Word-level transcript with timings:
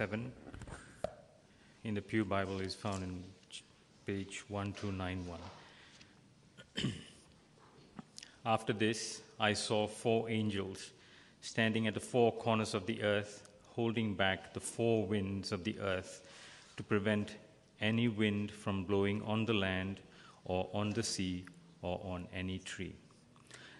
7 0.00 0.32
in 1.84 1.92
the 1.92 2.00
Pew 2.00 2.24
Bible 2.24 2.58
is 2.62 2.74
found 2.74 3.02
in 3.02 3.22
page 4.06 4.44
1291. 4.48 5.38
After 8.46 8.72
this, 8.72 9.20
I 9.38 9.52
saw 9.52 9.86
four 9.86 10.30
angels 10.30 10.92
standing 11.42 11.86
at 11.86 11.92
the 11.92 12.00
four 12.00 12.32
corners 12.32 12.72
of 12.72 12.86
the 12.86 13.02
earth, 13.02 13.50
holding 13.74 14.14
back 14.14 14.54
the 14.54 14.60
four 14.60 15.04
winds 15.04 15.52
of 15.52 15.64
the 15.64 15.78
earth 15.80 16.22
to 16.78 16.82
prevent 16.82 17.36
any 17.82 18.08
wind 18.08 18.50
from 18.50 18.84
blowing 18.84 19.20
on 19.24 19.44
the 19.44 19.52
land 19.52 20.00
or 20.46 20.70
on 20.72 20.88
the 20.88 21.02
sea 21.02 21.44
or 21.82 22.00
on 22.02 22.26
any 22.32 22.58
tree. 22.58 22.94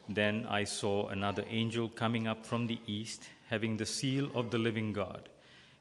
Then 0.07 0.47
I 0.51 0.65
saw 0.65 1.09
another 1.09 1.47
angel 1.49 1.89
coming 1.89 2.27
up 2.27 2.45
from 2.45 2.67
the 2.67 2.79
east, 2.87 3.23
having 3.49 3.79
the 3.79 3.87
seal 3.87 4.31
of 4.35 4.51
the 4.51 4.59
living 4.59 4.93
God. 4.93 5.31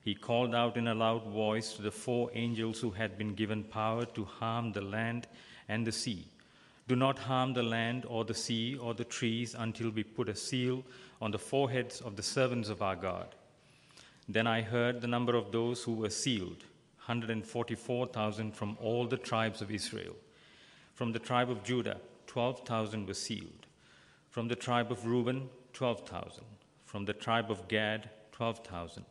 He 0.02 0.16
called 0.16 0.55
out 0.55 0.77
in 0.77 0.88
a 0.88 0.95
loud 0.95 1.25
voice 1.27 1.73
to 1.73 1.82
the 1.82 1.92
four 1.92 2.29
angels 2.33 2.79
who 2.79 2.92
had 2.92 3.18
been 3.18 3.36
given 3.36 3.64
power 3.64 4.05
to 4.05 4.25
harm 4.25 4.71
the 4.71 4.82
land 4.82 5.28
and 5.68 5.86
the 5.86 5.91
sea. 5.91 6.25
Do 6.87 6.96
not 6.96 7.19
harm 7.19 7.54
the 7.54 7.64
land 7.64 8.05
or 8.07 8.25
the 8.25 8.33
sea 8.33 8.75
or 8.77 8.93
the 8.93 9.04
trees 9.04 9.55
until 9.57 9.89
we 9.91 10.04
put 10.04 10.29
a 10.29 10.36
seal 10.36 10.83
on 11.21 11.32
the 11.32 11.38
foreheads 11.38 12.01
of 12.01 12.15
the 12.15 12.24
servants 12.24 12.69
of 12.69 12.82
our 12.82 12.96
God. 12.96 13.36
Then 14.27 14.47
I 14.47 14.61
heard 14.61 15.01
the 15.01 15.07
number 15.07 15.36
of 15.36 15.51
those 15.51 15.83
who 15.83 15.93
were 15.93 16.10
sealed 16.10 16.63
144,000 17.05 18.55
from 18.55 18.77
all 18.82 19.05
the 19.05 19.18
tribes 19.18 19.61
of 19.61 19.71
Israel. 19.71 20.16
From 20.93 21.11
the 21.11 21.19
tribe 21.19 21.50
of 21.50 21.63
Judah, 21.63 21.97
12,000 22.27 23.07
were 23.07 23.13
sealed. 23.13 23.66
From 24.29 24.47
the 24.47 24.55
tribe 24.55 24.91
of 24.91 25.05
Reuben, 25.05 25.50
12,000. 25.74 26.43
From 26.86 27.05
the 27.05 27.13
tribe 27.13 27.50
of 27.50 27.68
Gad, 27.68 28.10
12,000. 28.32 29.05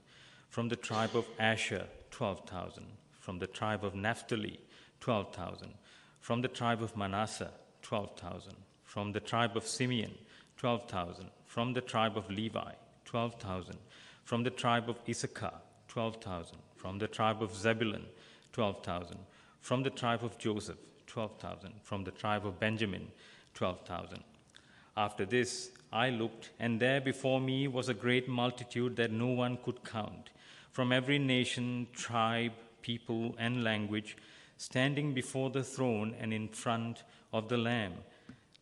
From 0.48 0.68
the 0.68 0.76
tribe 0.76 1.14
of 1.14 1.26
Asher, 1.38 1.86
12,000. 2.10 2.84
From 3.20 3.38
the 3.38 3.46
tribe 3.46 3.84
of 3.84 3.94
Naphtali, 3.94 4.58
12,000. 5.00 5.74
From 6.20 6.42
the 6.42 6.48
tribe 6.48 6.82
of 6.82 6.96
Manasseh, 6.96 7.52
12,000. 7.82 8.54
From 8.82 9.12
the 9.12 9.20
tribe 9.20 9.56
of 9.56 9.66
Simeon, 9.66 10.14
12,000. 10.56 11.26
From 11.46 11.74
the 11.74 11.80
tribe 11.80 12.16
of 12.16 12.28
Levi, 12.30 12.72
12,000. 13.04 13.76
From 14.24 14.42
the 14.42 14.50
tribe 14.50 14.88
of 14.88 14.98
Issachar, 15.08 15.52
12,000. 15.88 16.58
From 16.76 16.98
the 16.98 17.08
tribe 17.08 17.42
of 17.42 17.54
Zebulun, 17.54 18.06
12,000. 18.52 19.18
From 19.60 19.82
the 19.82 19.90
tribe 19.90 20.24
of 20.24 20.38
Joseph, 20.38 20.78
12,000. 21.06 21.72
From 21.82 22.04
the 22.04 22.10
tribe 22.10 22.46
of 22.46 22.58
Benjamin, 22.58 23.08
12,000. 23.54 24.24
After 24.96 25.24
this, 25.24 25.70
I 25.92 26.10
looked, 26.10 26.50
and 26.58 26.80
there 26.80 27.00
before 27.00 27.40
me 27.40 27.68
was 27.68 27.88
a 27.88 27.94
great 27.94 28.28
multitude 28.28 28.96
that 28.96 29.12
no 29.12 29.28
one 29.28 29.58
could 29.64 29.84
count, 29.84 30.30
from 30.72 30.92
every 30.92 31.18
nation, 31.18 31.86
tribe, 31.92 32.52
people, 32.82 33.34
and 33.38 33.64
language, 33.64 34.16
standing 34.56 35.14
before 35.14 35.50
the 35.50 35.62
throne 35.62 36.14
and 36.20 36.32
in 36.32 36.48
front 36.48 37.02
of 37.32 37.48
the 37.48 37.56
Lamb. 37.56 37.94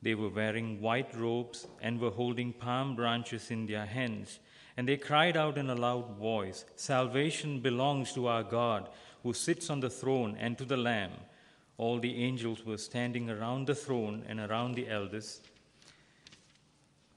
They 0.02 0.14
were 0.14 0.28
wearing 0.28 0.80
white 0.80 1.14
robes 1.16 1.66
and 1.80 2.00
were 2.00 2.10
holding 2.10 2.52
palm 2.52 2.94
branches 2.94 3.50
in 3.50 3.66
their 3.66 3.86
hands. 3.86 4.38
And 4.76 4.86
they 4.86 4.98
cried 4.98 5.36
out 5.36 5.56
in 5.56 5.70
a 5.70 5.74
loud 5.74 6.16
voice 6.16 6.64
Salvation 6.76 7.60
belongs 7.60 8.12
to 8.12 8.26
our 8.26 8.42
God, 8.42 8.88
who 9.22 9.32
sits 9.32 9.70
on 9.70 9.80
the 9.80 9.90
throne, 9.90 10.36
and 10.38 10.56
to 10.58 10.64
the 10.64 10.76
Lamb. 10.76 11.12
All 11.78 11.98
the 11.98 12.22
angels 12.22 12.64
were 12.64 12.78
standing 12.78 13.30
around 13.30 13.66
the 13.66 13.74
throne 13.74 14.24
and 14.28 14.40
around 14.40 14.74
the 14.74 14.88
elders 14.88 15.40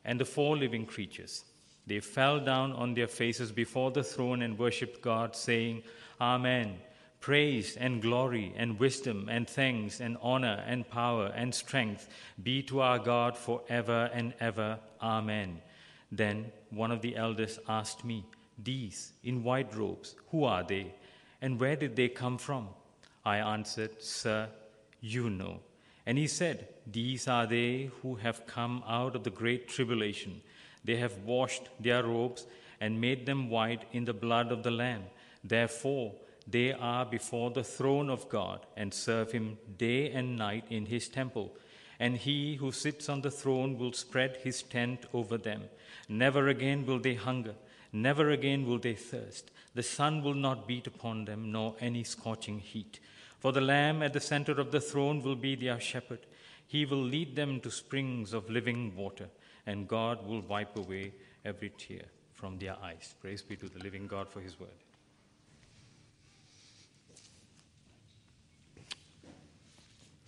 and 0.05 0.19
the 0.19 0.25
four 0.25 0.57
living 0.57 0.85
creatures. 0.85 1.43
They 1.89 1.99
fell 1.99 2.39
down 2.39 2.73
on 2.73 2.93
their 2.93 3.07
faces 3.07 3.51
before 3.51 3.89
the 3.89 4.03
throne 4.03 4.43
and 4.43 4.59
worshiped 4.59 5.01
God, 5.01 5.35
saying, 5.35 5.81
Amen. 6.21 6.77
Praise 7.19 7.75
and 7.77 7.99
glory 7.99 8.53
and 8.55 8.79
wisdom 8.79 9.27
and 9.27 9.49
thanks 9.49 9.99
and 9.99 10.15
honor 10.21 10.63
and 10.67 10.87
power 10.87 11.33
and 11.35 11.53
strength 11.53 12.07
be 12.43 12.61
to 12.63 12.81
our 12.81 12.99
God 12.99 13.35
forever 13.35 14.11
and 14.13 14.35
ever. 14.39 14.77
Amen. 15.01 15.61
Then 16.11 16.51
one 16.69 16.91
of 16.91 17.01
the 17.01 17.15
elders 17.15 17.57
asked 17.67 18.05
me, 18.05 18.23
These 18.63 19.13
in 19.23 19.43
white 19.43 19.75
robes, 19.75 20.15
who 20.29 20.43
are 20.43 20.63
they? 20.63 20.93
And 21.41 21.59
where 21.59 21.75
did 21.75 21.95
they 21.95 22.07
come 22.07 22.37
from? 22.37 22.69
I 23.25 23.37
answered, 23.37 23.99
Sir, 23.99 24.47
you 25.01 25.31
know. 25.31 25.61
And 26.05 26.19
he 26.19 26.27
said, 26.27 26.67
These 26.85 27.27
are 27.27 27.47
they 27.47 27.89
who 28.03 28.15
have 28.15 28.45
come 28.45 28.83
out 28.87 29.15
of 29.15 29.23
the 29.23 29.31
great 29.31 29.67
tribulation. 29.67 30.41
They 30.89 30.95
have 30.95 31.19
washed 31.19 31.69
their 31.79 32.01
robes 32.01 32.47
and 32.81 32.99
made 32.99 33.27
them 33.27 33.47
white 33.51 33.83
in 33.91 34.05
the 34.05 34.19
blood 34.25 34.51
of 34.51 34.63
the 34.63 34.71
Lamb. 34.71 35.03
Therefore, 35.43 36.15
they 36.47 36.73
are 36.73 37.05
before 37.05 37.51
the 37.51 37.63
throne 37.63 38.09
of 38.09 38.27
God 38.27 38.65
and 38.75 38.91
serve 38.91 39.31
him 39.31 39.59
day 39.77 40.09
and 40.09 40.35
night 40.35 40.65
in 40.71 40.87
his 40.87 41.07
temple. 41.07 41.55
And 41.99 42.17
he 42.17 42.55
who 42.55 42.71
sits 42.71 43.07
on 43.07 43.21
the 43.21 43.29
throne 43.29 43.77
will 43.77 43.93
spread 43.93 44.37
his 44.37 44.63
tent 44.63 45.05
over 45.13 45.37
them. 45.37 45.65
Never 46.07 46.47
again 46.47 46.87
will 46.87 46.99
they 46.99 47.13
hunger, 47.13 47.53
never 47.93 48.31
again 48.31 48.65
will 48.65 48.79
they 48.79 48.95
thirst. 48.95 49.51
The 49.75 49.83
sun 49.83 50.23
will 50.23 50.33
not 50.47 50.67
beat 50.67 50.87
upon 50.87 51.25
them, 51.25 51.51
nor 51.51 51.75
any 51.79 52.03
scorching 52.03 52.57
heat. 52.57 52.99
For 53.37 53.51
the 53.51 53.61
Lamb 53.61 54.01
at 54.01 54.13
the 54.13 54.19
center 54.19 54.53
of 54.53 54.71
the 54.71 54.81
throne 54.81 55.21
will 55.21 55.35
be 55.35 55.53
their 55.53 55.79
shepherd. 55.79 56.25
He 56.65 56.83
will 56.87 57.03
lead 57.03 57.35
them 57.35 57.59
to 57.59 57.69
springs 57.69 58.33
of 58.33 58.49
living 58.49 58.95
water, 58.95 59.29
and 59.69 59.87
God 59.87 60.25
will 60.25 60.41
wipe 60.41 60.75
away 60.77 61.13
every 61.45 61.71
tear 61.77 62.01
from 62.33 62.57
their 62.57 62.75
eyes. 62.81 63.13
Praise 63.21 63.43
be 63.43 63.55
to 63.55 63.69
the 63.69 63.77
living 63.77 64.07
God 64.07 64.27
for 64.27 64.41
his 64.41 64.59
word. 64.59 64.79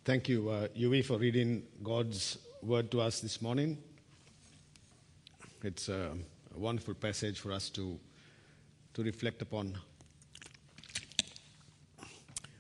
Thank 0.06 0.30
you, 0.30 0.48
uh, 0.48 0.68
Yui, 0.76 1.02
for 1.02 1.18
reading 1.18 1.64
God's 1.82 2.38
word 2.62 2.92
to 2.92 3.02
us 3.02 3.20
this 3.20 3.42
morning. 3.42 3.80
It's 5.64 5.90
a, 5.90 6.12
a 6.56 6.60
wonderful 6.60 6.94
passage 6.94 7.40
for 7.40 7.52
us 7.52 7.72
to, 7.72 8.00
to 8.94 9.04
reflect 9.04 9.42
upon. 9.42 9.76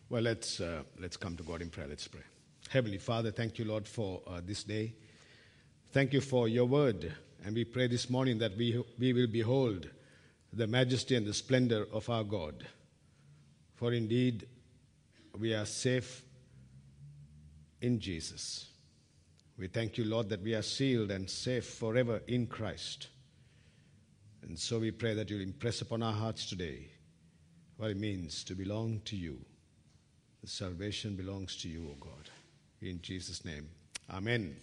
Well, 0.10 0.24
let's, 0.24 0.60
uh, 0.60 0.82
let's 1.00 1.16
come 1.16 1.38
to 1.38 1.44
God 1.44 1.62
in 1.62 1.70
prayer. 1.70 1.88
Let's 1.88 2.08
pray. 2.08 2.22
Heavenly 2.70 2.98
Father, 2.98 3.30
thank 3.30 3.60
you, 3.60 3.66
Lord, 3.66 3.88
for 3.88 4.24
uh, 4.26 4.42
this 4.44 4.64
day. 4.64 4.94
Thank 5.92 6.14
you 6.14 6.22
for 6.22 6.48
your 6.48 6.66
word. 6.66 7.14
And 7.44 7.54
we 7.54 7.66
pray 7.66 7.88
this 7.88 8.10
morning 8.10 8.38
that 8.38 8.56
we, 8.56 8.82
we 8.98 9.12
will 9.12 9.28
behold 9.28 9.90
the 10.54 10.66
majesty 10.66 11.18
and 11.18 11.26
the 11.28 11.34
splendor 11.34 11.86
of 11.92 12.10
our 12.10 12.24
God. 12.24 12.66
For 13.76 13.92
indeed, 13.92 14.48
we 15.38 15.54
are 15.54 15.66
safe 15.66 16.24
in 17.82 18.00
Jesus. 18.00 18.68
We 19.58 19.68
thank 19.68 19.98
you, 19.98 20.06
Lord, 20.06 20.30
that 20.30 20.42
we 20.42 20.54
are 20.54 20.62
sealed 20.62 21.12
and 21.12 21.30
safe 21.30 21.66
forever 21.66 22.22
in 22.26 22.48
Christ. 22.48 23.10
And 24.44 24.58
so 24.58 24.80
we 24.80 24.92
pray 24.92 25.14
that 25.14 25.30
you'll 25.30 25.42
impress 25.42 25.82
upon 25.82 26.04
our 26.04 26.14
hearts 26.14 26.46
today 26.46 26.88
what 27.76 27.92
it 27.92 27.98
means 27.98 28.46
to 28.46 28.56
belong 28.56 29.02
to 29.06 29.18
you. 29.18 29.40
The 30.42 30.48
salvation 30.48 31.16
belongs 31.18 31.58
to 31.58 31.68
you, 31.68 31.90
O 31.92 31.96
God. 32.00 32.30
In 32.82 33.02
Jesus' 33.02 33.44
name. 33.44 33.68
Amen. 34.10 34.56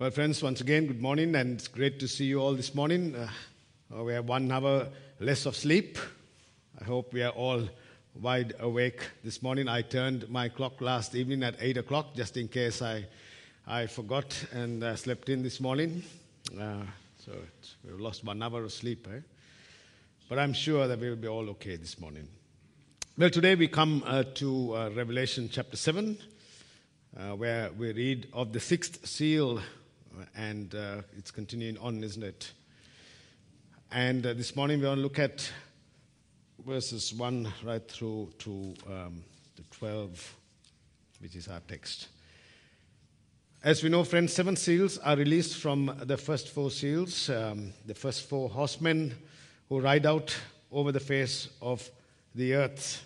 Well, 0.00 0.10
friends, 0.10 0.42
once 0.42 0.62
again, 0.62 0.86
good 0.86 1.02
morning, 1.02 1.34
and 1.34 1.58
it's 1.58 1.68
great 1.68 2.00
to 2.00 2.08
see 2.08 2.24
you 2.24 2.40
all 2.40 2.54
this 2.54 2.74
morning. 2.74 3.14
Uh, 3.14 4.02
we 4.02 4.14
have 4.14 4.24
one 4.24 4.50
hour 4.50 4.88
less 5.18 5.44
of 5.44 5.54
sleep. 5.54 5.98
I 6.80 6.84
hope 6.84 7.12
we 7.12 7.22
are 7.22 7.32
all 7.32 7.68
wide 8.18 8.54
awake 8.60 9.02
this 9.22 9.42
morning. 9.42 9.68
I 9.68 9.82
turned 9.82 10.30
my 10.30 10.48
clock 10.48 10.80
last 10.80 11.14
evening 11.14 11.42
at 11.42 11.56
8 11.60 11.76
o'clock 11.76 12.14
just 12.14 12.38
in 12.38 12.48
case 12.48 12.80
I, 12.80 13.04
I 13.66 13.88
forgot 13.88 14.42
and 14.52 14.82
uh, 14.82 14.96
slept 14.96 15.28
in 15.28 15.42
this 15.42 15.60
morning. 15.60 16.02
Uh, 16.58 16.76
so 17.18 17.32
we've 17.84 18.00
lost 18.00 18.24
one 18.24 18.42
hour 18.42 18.64
of 18.64 18.72
sleep. 18.72 19.06
Eh? 19.06 19.20
But 20.30 20.38
I'm 20.38 20.54
sure 20.54 20.88
that 20.88 20.98
we 20.98 21.10
will 21.10 21.16
be 21.16 21.28
all 21.28 21.50
okay 21.50 21.76
this 21.76 22.00
morning. 22.00 22.26
Well, 23.18 23.28
today 23.28 23.54
we 23.54 23.68
come 23.68 24.02
uh, 24.06 24.22
to 24.36 24.76
uh, 24.76 24.90
Revelation 24.96 25.50
chapter 25.52 25.76
7, 25.76 26.16
uh, 27.18 27.36
where 27.36 27.70
we 27.72 27.92
read 27.92 28.28
of 28.32 28.54
the 28.54 28.60
sixth 28.60 29.06
seal, 29.06 29.60
and 30.36 30.74
uh, 30.74 31.02
it's 31.16 31.30
continuing 31.30 31.78
on, 31.78 32.02
isn't 32.02 32.22
it? 32.22 32.52
And 33.92 34.22
this 34.22 34.54
morning 34.54 34.80
we 34.80 34.86
want 34.86 34.98
to 34.98 35.02
look 35.02 35.18
at 35.18 35.50
verses 36.66 37.12
1 37.14 37.52
right 37.64 37.86
through 37.88 38.32
to 38.38 38.74
um, 38.86 39.24
the 39.56 39.62
12, 39.70 40.36
which 41.20 41.36
is 41.36 41.48
our 41.48 41.60
text. 41.66 42.08
As 43.62 43.82
we 43.82 43.90
know, 43.90 44.04
friends, 44.04 44.32
seven 44.32 44.56
seals 44.56 44.98
are 44.98 45.16
released 45.16 45.58
from 45.58 45.94
the 46.04 46.16
first 46.16 46.48
four 46.48 46.70
seals, 46.70 47.28
um, 47.28 47.72
the 47.86 47.94
first 47.94 48.28
four 48.28 48.48
horsemen 48.48 49.14
who 49.68 49.80
ride 49.80 50.06
out 50.06 50.34
over 50.72 50.92
the 50.92 51.00
face 51.00 51.48
of 51.60 51.88
the 52.34 52.54
earth. 52.54 53.04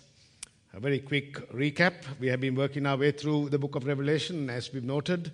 A 0.73 0.79
very 0.79 0.99
quick 0.99 1.51
recap. 1.51 1.93
We 2.19 2.27
have 2.27 2.41
been 2.41 2.55
working 2.55 2.85
our 2.85 2.97
way 2.97 3.11
through 3.11 3.49
the 3.49 3.59
book 3.59 3.75
of 3.75 3.85
Revelation. 3.85 4.49
As 4.49 4.71
we've 4.73 4.83
noted, 4.83 5.31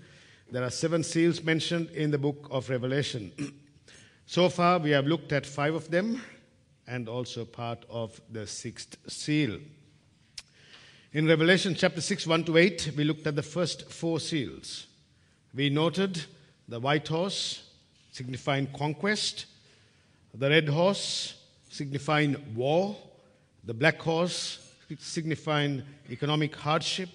there 0.52 0.64
are 0.64 0.70
seven 0.70 1.02
seals 1.02 1.42
mentioned 1.42 1.90
in 1.92 2.12
the 2.12 2.18
book 2.18 2.48
of 2.52 2.70
Revelation. 2.70 3.32
so 4.26 4.50
far, 4.50 4.80
we 4.80 4.92
have 4.92 5.08
looked 5.08 5.32
at 5.32 5.46
five 5.46 5.74
of 5.74 5.90
them 5.90 6.22
and 6.88 7.08
also 7.08 7.46
part 7.46 7.86
of 7.90 8.20
the 8.30 8.46
sixth 8.46 8.98
seal. 9.08 9.60
In 11.14 11.26
Revelation 11.26 11.74
chapter 11.74 12.02
6, 12.02 12.28
1 12.28 12.44
to 12.46 12.58
8, 12.58 12.92
we 12.98 13.06
looked 13.06 13.28
at 13.28 13.36
the 13.36 13.44
first 13.44 13.90
four 13.92 14.20
seals. 14.20 14.88
We 15.54 15.70
noted 15.70 16.24
the 16.68 16.80
white 16.80 17.08
horse, 17.08 17.70
signifying 18.12 18.68
conquest, 18.76 19.46
the 20.34 20.50
red 20.50 20.68
horse, 20.70 21.36
signifying 21.70 22.36
war, 22.56 22.96
the 23.64 23.74
black 23.74 24.02
horse, 24.02 24.74
signifying 25.00 25.84
economic 26.10 26.56
hardship, 26.56 27.10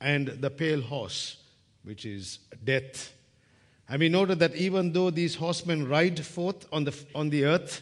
and 0.00 0.28
the 0.28 0.50
pale 0.50 0.80
horse, 0.80 1.37
which 1.88 2.04
is 2.04 2.40
death. 2.64 3.14
And 3.88 4.00
we 4.00 4.10
noted 4.10 4.38
that 4.40 4.54
even 4.54 4.92
though 4.92 5.08
these 5.08 5.36
horsemen 5.36 5.88
ride 5.88 6.22
forth 6.22 6.66
on 6.70 6.84
the, 6.84 6.94
on 7.14 7.30
the 7.30 7.46
earth, 7.46 7.80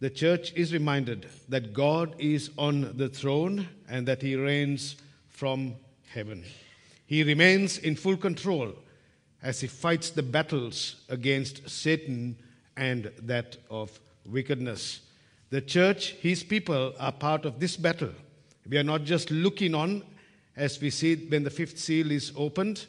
the 0.00 0.08
church 0.08 0.54
is 0.54 0.72
reminded 0.72 1.26
that 1.50 1.74
God 1.74 2.14
is 2.18 2.48
on 2.56 2.96
the 2.96 3.10
throne 3.10 3.68
and 3.90 4.08
that 4.08 4.22
he 4.22 4.36
reigns 4.36 4.96
from 5.28 5.74
heaven. 6.08 6.44
He 7.04 7.24
remains 7.24 7.76
in 7.76 7.94
full 7.94 8.16
control 8.16 8.72
as 9.42 9.60
he 9.60 9.66
fights 9.66 10.08
the 10.08 10.22
battles 10.22 11.04
against 11.10 11.68
Satan 11.68 12.38
and 12.74 13.12
that 13.18 13.58
of 13.68 14.00
wickedness. 14.24 15.00
The 15.50 15.60
church, 15.60 16.12
his 16.20 16.42
people, 16.42 16.94
are 16.98 17.12
part 17.12 17.44
of 17.44 17.60
this 17.60 17.76
battle. 17.76 18.12
We 18.66 18.78
are 18.78 18.82
not 18.82 19.04
just 19.04 19.30
looking 19.30 19.74
on 19.74 20.04
as 20.56 20.80
we 20.80 20.88
see 20.88 21.16
when 21.16 21.44
the 21.44 21.50
fifth 21.50 21.78
seal 21.78 22.10
is 22.10 22.32
opened, 22.34 22.86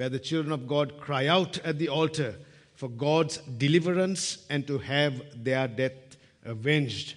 where 0.00 0.08
the 0.08 0.18
children 0.18 0.50
of 0.50 0.66
God 0.66 0.98
cry 0.98 1.26
out 1.26 1.58
at 1.58 1.78
the 1.78 1.90
altar 1.90 2.34
for 2.72 2.88
God's 2.88 3.36
deliverance 3.58 4.46
and 4.48 4.66
to 4.66 4.78
have 4.78 5.22
their 5.44 5.68
death 5.68 6.16
avenged. 6.42 7.16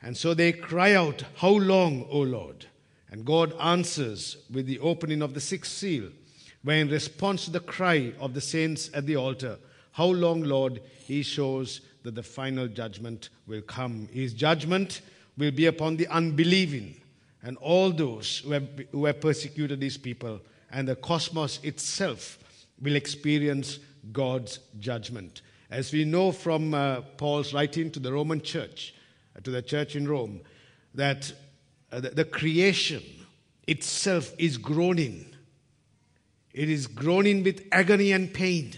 And 0.00 0.16
so 0.16 0.32
they 0.32 0.52
cry 0.52 0.94
out, 0.94 1.22
How 1.36 1.50
long, 1.50 2.06
O 2.08 2.20
Lord? 2.20 2.64
And 3.10 3.26
God 3.26 3.52
answers 3.60 4.38
with 4.50 4.64
the 4.64 4.78
opening 4.78 5.20
of 5.20 5.34
the 5.34 5.40
sixth 5.42 5.72
seal, 5.72 6.08
where 6.62 6.80
in 6.80 6.88
response 6.88 7.44
to 7.44 7.50
the 7.50 7.60
cry 7.60 8.14
of 8.18 8.32
the 8.32 8.40
saints 8.40 8.88
at 8.94 9.04
the 9.04 9.16
altar, 9.16 9.58
How 9.92 10.06
long, 10.06 10.44
Lord? 10.44 10.80
He 11.00 11.22
shows 11.22 11.82
that 12.04 12.14
the 12.14 12.22
final 12.22 12.68
judgment 12.68 13.28
will 13.46 13.60
come. 13.60 14.08
His 14.10 14.32
judgment 14.32 15.02
will 15.36 15.50
be 15.50 15.66
upon 15.66 15.98
the 15.98 16.08
unbelieving 16.08 17.02
and 17.42 17.58
all 17.58 17.90
those 17.90 18.38
who 18.38 18.52
have, 18.52 18.66
who 18.92 19.04
have 19.04 19.20
persecuted 19.20 19.78
these 19.78 19.98
people, 19.98 20.40
and 20.70 20.88
the 20.88 20.96
cosmos 20.96 21.60
itself 21.62 22.38
will 22.80 22.96
experience 22.96 23.78
God's 24.12 24.60
judgment. 24.78 25.42
As 25.70 25.92
we 25.92 26.04
know 26.04 26.32
from 26.32 26.72
uh, 26.74 27.02
Paul's 27.16 27.52
writing 27.52 27.90
to 27.90 28.00
the 28.00 28.12
Roman 28.12 28.40
church, 28.40 28.94
uh, 29.36 29.40
to 29.40 29.50
the 29.50 29.62
church 29.62 29.96
in 29.96 30.08
Rome, 30.08 30.40
that 30.94 31.32
uh, 31.92 32.00
the, 32.00 32.10
the 32.10 32.24
creation 32.24 33.02
itself 33.66 34.32
is 34.38 34.56
groaning. 34.56 35.26
It 36.52 36.70
is 36.70 36.86
groaning 36.86 37.42
with 37.42 37.66
agony 37.70 38.12
and 38.12 38.32
pain, 38.32 38.72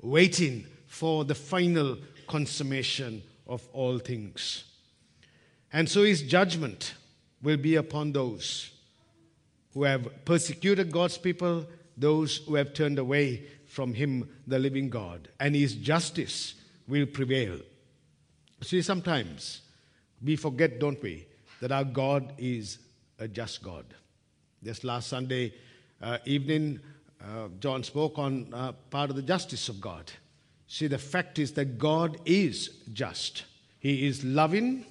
waiting 0.00 0.66
for 0.86 1.24
the 1.24 1.34
final 1.34 1.98
consummation 2.26 3.22
of 3.46 3.66
all 3.72 3.98
things. 3.98 4.64
And 5.72 5.88
so 5.88 6.02
his 6.02 6.22
judgment 6.22 6.94
will 7.42 7.56
be 7.56 7.76
upon 7.76 8.12
those 8.12 8.70
who 9.74 9.82
have 9.82 10.24
persecuted 10.24 10.90
God's 10.90 11.18
people, 11.18 11.66
those 11.96 12.38
who 12.38 12.54
have 12.54 12.72
turned 12.72 12.98
away 12.98 13.44
from 13.66 13.92
him, 13.92 14.28
the 14.46 14.58
living 14.58 14.88
God, 14.88 15.28
and 15.40 15.54
his 15.54 15.74
justice 15.74 16.54
will 16.86 17.06
prevail. 17.06 17.58
See, 18.62 18.82
sometimes 18.82 19.62
we 20.24 20.36
forget, 20.36 20.78
don't 20.78 21.02
we, 21.02 21.26
that 21.60 21.72
our 21.72 21.84
God 21.84 22.32
is 22.38 22.78
a 23.18 23.26
just 23.26 23.62
God. 23.62 23.84
This 24.62 24.84
last 24.84 25.08
Sunday 25.08 25.54
uh, 26.00 26.18
evening, 26.24 26.80
uh, 27.20 27.48
John 27.58 27.82
spoke 27.82 28.18
on 28.18 28.52
uh, 28.54 28.72
part 28.90 29.10
of 29.10 29.16
the 29.16 29.22
justice 29.22 29.68
of 29.68 29.80
God. 29.80 30.10
See, 30.66 30.86
the 30.86 30.98
fact 30.98 31.38
is 31.38 31.52
that 31.52 31.78
God 31.78 32.18
is 32.24 32.68
just. 32.92 33.44
He 33.80 34.06
is 34.06 34.24
loving, 34.24 34.86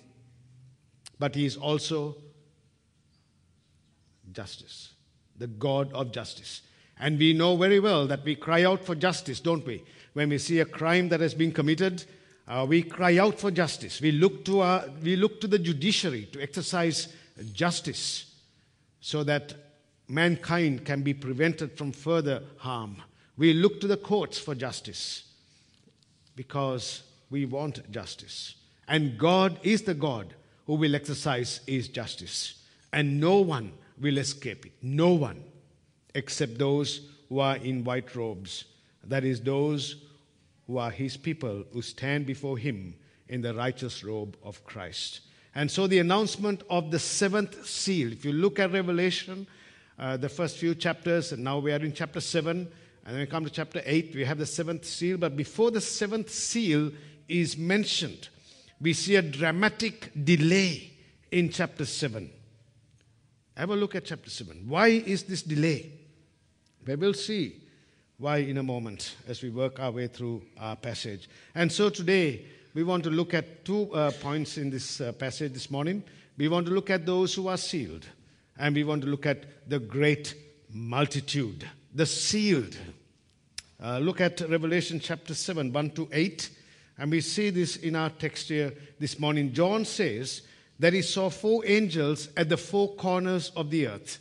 but 1.20 1.36
He 1.36 1.46
is 1.46 1.58
also 1.58 2.18
justice, 4.34 4.94
the 5.38 5.48
God 5.48 5.92
of 5.94 6.12
justice. 6.12 6.62
And 7.00 7.18
we 7.18 7.34
know 7.34 7.56
very 7.56 7.80
well 7.80 8.08
that 8.08 8.24
we 8.24 8.36
cry 8.36 8.64
out 8.64 8.84
for 8.84 8.96
justice, 8.96 9.40
don't 9.40 9.66
we? 9.66 9.84
When 10.14 10.30
we 10.30 10.38
see 10.38 10.60
a 10.60 10.66
crime 10.66 11.10
that 11.10 11.22
has 11.22 11.34
been 11.34 11.52
committed, 11.52 12.06
uh, 12.48 12.66
we 12.68 12.84
cry 12.84 13.18
out 13.18 13.40
for 13.40 13.52
justice. 13.52 14.02
We 14.02 14.12
look, 14.12 14.46
to 14.46 14.62
our, 14.62 14.86
we 15.02 15.16
look 15.16 15.42
to 15.42 15.48
the 15.48 15.60
judiciary 15.60 16.30
to 16.34 16.42
exercise 16.42 17.14
justice 17.54 18.36
so 19.02 19.24
that 19.24 19.54
mankind 20.08 20.86
can 20.86 21.02
be 21.02 21.14
prevented 21.14 21.78
from 21.78 21.92
further 21.92 22.44
harm. 22.58 23.02
We 23.38 23.54
look 23.54 23.82
to 23.82 23.88
the 23.88 23.98
courts 23.98 24.38
for 24.38 24.54
justice 24.54 25.24
because 26.36 27.04
we 27.30 27.46
want 27.46 27.90
justice. 27.92 28.56
And 28.88 29.18
God 29.18 29.60
is 29.64 29.84
the 29.84 29.94
God 29.94 30.34
who 30.68 30.76
will 30.76 30.96
exercise 30.96 31.62
his 31.66 31.88
justice. 31.88 32.56
And 32.92 33.20
no 33.20 33.40
one 33.40 33.74
will 34.00 34.18
escape 34.18 34.66
it. 34.66 34.74
No 34.82 35.14
one 35.14 35.44
except 36.16 36.58
those 36.58 37.02
who 37.30 37.40
are 37.40 37.58
in 37.58 37.84
white 37.84 38.16
robes. 38.16 38.66
That 39.04 39.24
is, 39.24 39.42
those 39.42 39.96
who 40.68 40.78
are 40.78 40.92
his 40.92 41.18
people 41.18 41.64
who 41.74 41.82
stand 41.82 42.26
before 42.26 42.58
him 42.58 42.96
in 43.28 43.42
the 43.42 43.54
righteous 43.54 44.04
robe 44.04 44.38
of 44.44 44.64
Christ. 44.64 45.22
And 45.56 45.70
so 45.70 45.88
the 45.88 46.00
announcement 46.00 46.64
of 46.70 46.92
the 46.92 47.00
seventh 47.00 47.66
seal, 47.66 48.12
if 48.12 48.26
you 48.26 48.34
look 48.34 48.60
at 48.60 48.72
Revelation, 48.72 49.48
uh, 50.00 50.18
the 50.18 50.30
first 50.30 50.58
few 50.58 50.74
chapters, 50.74 51.32
and 51.32 51.44
now 51.44 51.60
we 51.60 51.72
are 51.72 51.78
in 51.78 51.94
chapter 51.94 52.20
7, 52.20 52.68
and 53.06 53.14
then 53.14 53.20
we 53.20 53.26
come 53.28 53.44
to 53.44 53.50
chapter 53.50 53.82
8, 53.86 54.16
we 54.16 54.24
have 54.24 54.38
the 54.38 54.46
seventh 54.46 54.86
seal. 54.86 55.18
But 55.18 55.36
before 55.36 55.72
the 55.72 55.82
seventh 55.82 56.30
seal 56.30 56.92
is 57.28 57.58
mentioned, 57.58 58.30
we 58.80 58.94
see 58.94 59.16
a 59.16 59.22
dramatic 59.22 60.12
delay 60.24 60.92
in 61.32 61.50
chapter 61.50 61.86
7. 61.86 62.30
Have 63.56 63.70
a 63.70 63.76
look 63.76 63.94
at 63.94 64.06
chapter 64.06 64.30
7. 64.30 64.66
Why 64.68 64.88
is 64.88 65.24
this 65.24 65.44
delay? 65.44 65.92
We 66.86 66.96
will 66.96 67.14
see 67.14 67.62
why 68.18 68.38
in 68.38 68.58
a 68.58 68.64
moment 68.64 69.16
as 69.28 69.44
we 69.44 69.50
work 69.50 69.80
our 69.80 69.92
way 69.92 70.08
through 70.08 70.42
our 70.60 70.76
passage. 70.76 71.30
And 71.54 71.72
so 71.72 71.90
today, 71.90 72.46
we 72.74 72.84
want 72.84 73.04
to 73.04 73.12
look 73.12 73.36
at 73.36 73.64
two 73.64 73.94
uh, 73.94 74.12
points 74.12 74.58
in 74.58 74.72
this 74.72 75.00
uh, 75.02 75.12
passage 75.12 75.54
this 75.54 75.70
morning. 75.70 76.04
We 76.38 76.48
want 76.48 76.66
to 76.66 76.72
look 76.72 76.90
at 76.90 77.06
those 77.06 77.36
who 77.36 77.48
are 77.48 77.58
sealed, 77.58 78.08
and 78.58 78.74
we 78.74 78.84
want 78.84 79.04
to 79.04 79.08
look 79.08 79.28
at 79.28 79.70
the 79.70 79.78
great 79.78 80.34
multitude, 80.72 81.70
the 81.94 82.08
sealed. 82.08 82.76
Uh, 83.84 84.00
look 84.00 84.20
at 84.20 84.42
Revelation 84.42 85.00
chapter 85.00 85.36
7, 85.36 85.72
1 85.72 85.90
to 85.92 86.10
8, 86.12 86.50
and 86.98 87.12
we 87.12 87.22
see 87.22 87.52
this 87.52 87.76
in 87.76 87.96
our 87.96 88.10
text 88.10 88.50
here 88.50 88.74
this 89.00 89.20
morning. 89.20 89.54
John 89.54 89.86
says 89.86 90.42
that 90.80 90.94
he 90.94 91.02
saw 91.02 91.30
four 91.30 91.66
angels 91.66 92.30
at 92.36 92.50
the 92.50 92.58
four 92.58 92.96
corners 92.96 93.52
of 93.56 93.70
the 93.70 93.88
earth. 93.88 94.20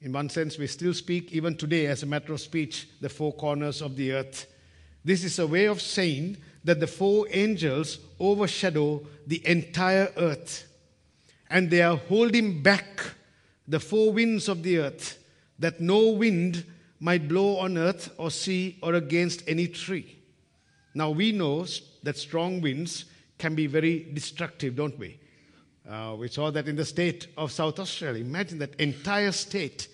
In 0.00 0.12
one 0.12 0.28
sense, 0.28 0.58
we 0.58 0.66
still 0.66 0.94
speak, 0.94 1.32
even 1.32 1.56
today, 1.56 1.86
as 1.86 2.02
a 2.02 2.06
matter 2.06 2.34
of 2.34 2.40
speech, 2.40 2.88
the 3.00 3.08
four 3.08 3.32
corners 3.32 3.80
of 3.80 3.96
the 3.96 4.12
earth. 4.12 4.46
This 5.04 5.24
is 5.24 5.38
a 5.38 5.46
way 5.46 5.64
of 5.64 5.80
saying 5.80 6.36
that 6.62 6.80
the 6.80 6.86
four 6.86 7.26
angels 7.30 7.98
overshadow 8.20 9.06
the 9.26 9.46
entire 9.46 10.12
earth. 10.16 10.66
And 11.48 11.70
they 11.70 11.82
are 11.82 11.96
holding 11.96 12.62
back 12.62 13.00
the 13.66 13.80
four 13.80 14.12
winds 14.12 14.48
of 14.48 14.62
the 14.62 14.78
earth, 14.78 15.18
that 15.58 15.80
no 15.80 16.10
wind 16.10 16.64
might 17.00 17.28
blow 17.28 17.58
on 17.58 17.78
earth 17.78 18.12
or 18.18 18.30
sea 18.30 18.78
or 18.82 18.94
against 18.94 19.42
any 19.48 19.68
tree. 19.68 20.18
Now, 20.94 21.10
we 21.10 21.32
know 21.32 21.66
that 22.02 22.16
strong 22.16 22.60
winds 22.60 23.06
can 23.38 23.54
be 23.54 23.66
very 23.66 24.06
destructive, 24.12 24.76
don't 24.76 24.98
we? 24.98 25.18
Uh, 25.88 26.16
we 26.18 26.28
saw 26.28 26.50
that 26.50 26.66
in 26.66 26.76
the 26.76 26.84
state 26.84 27.28
of 27.36 27.52
South 27.52 27.78
Australia. 27.78 28.24
Imagine 28.24 28.58
that 28.58 28.74
entire 28.76 29.32
state 29.32 29.88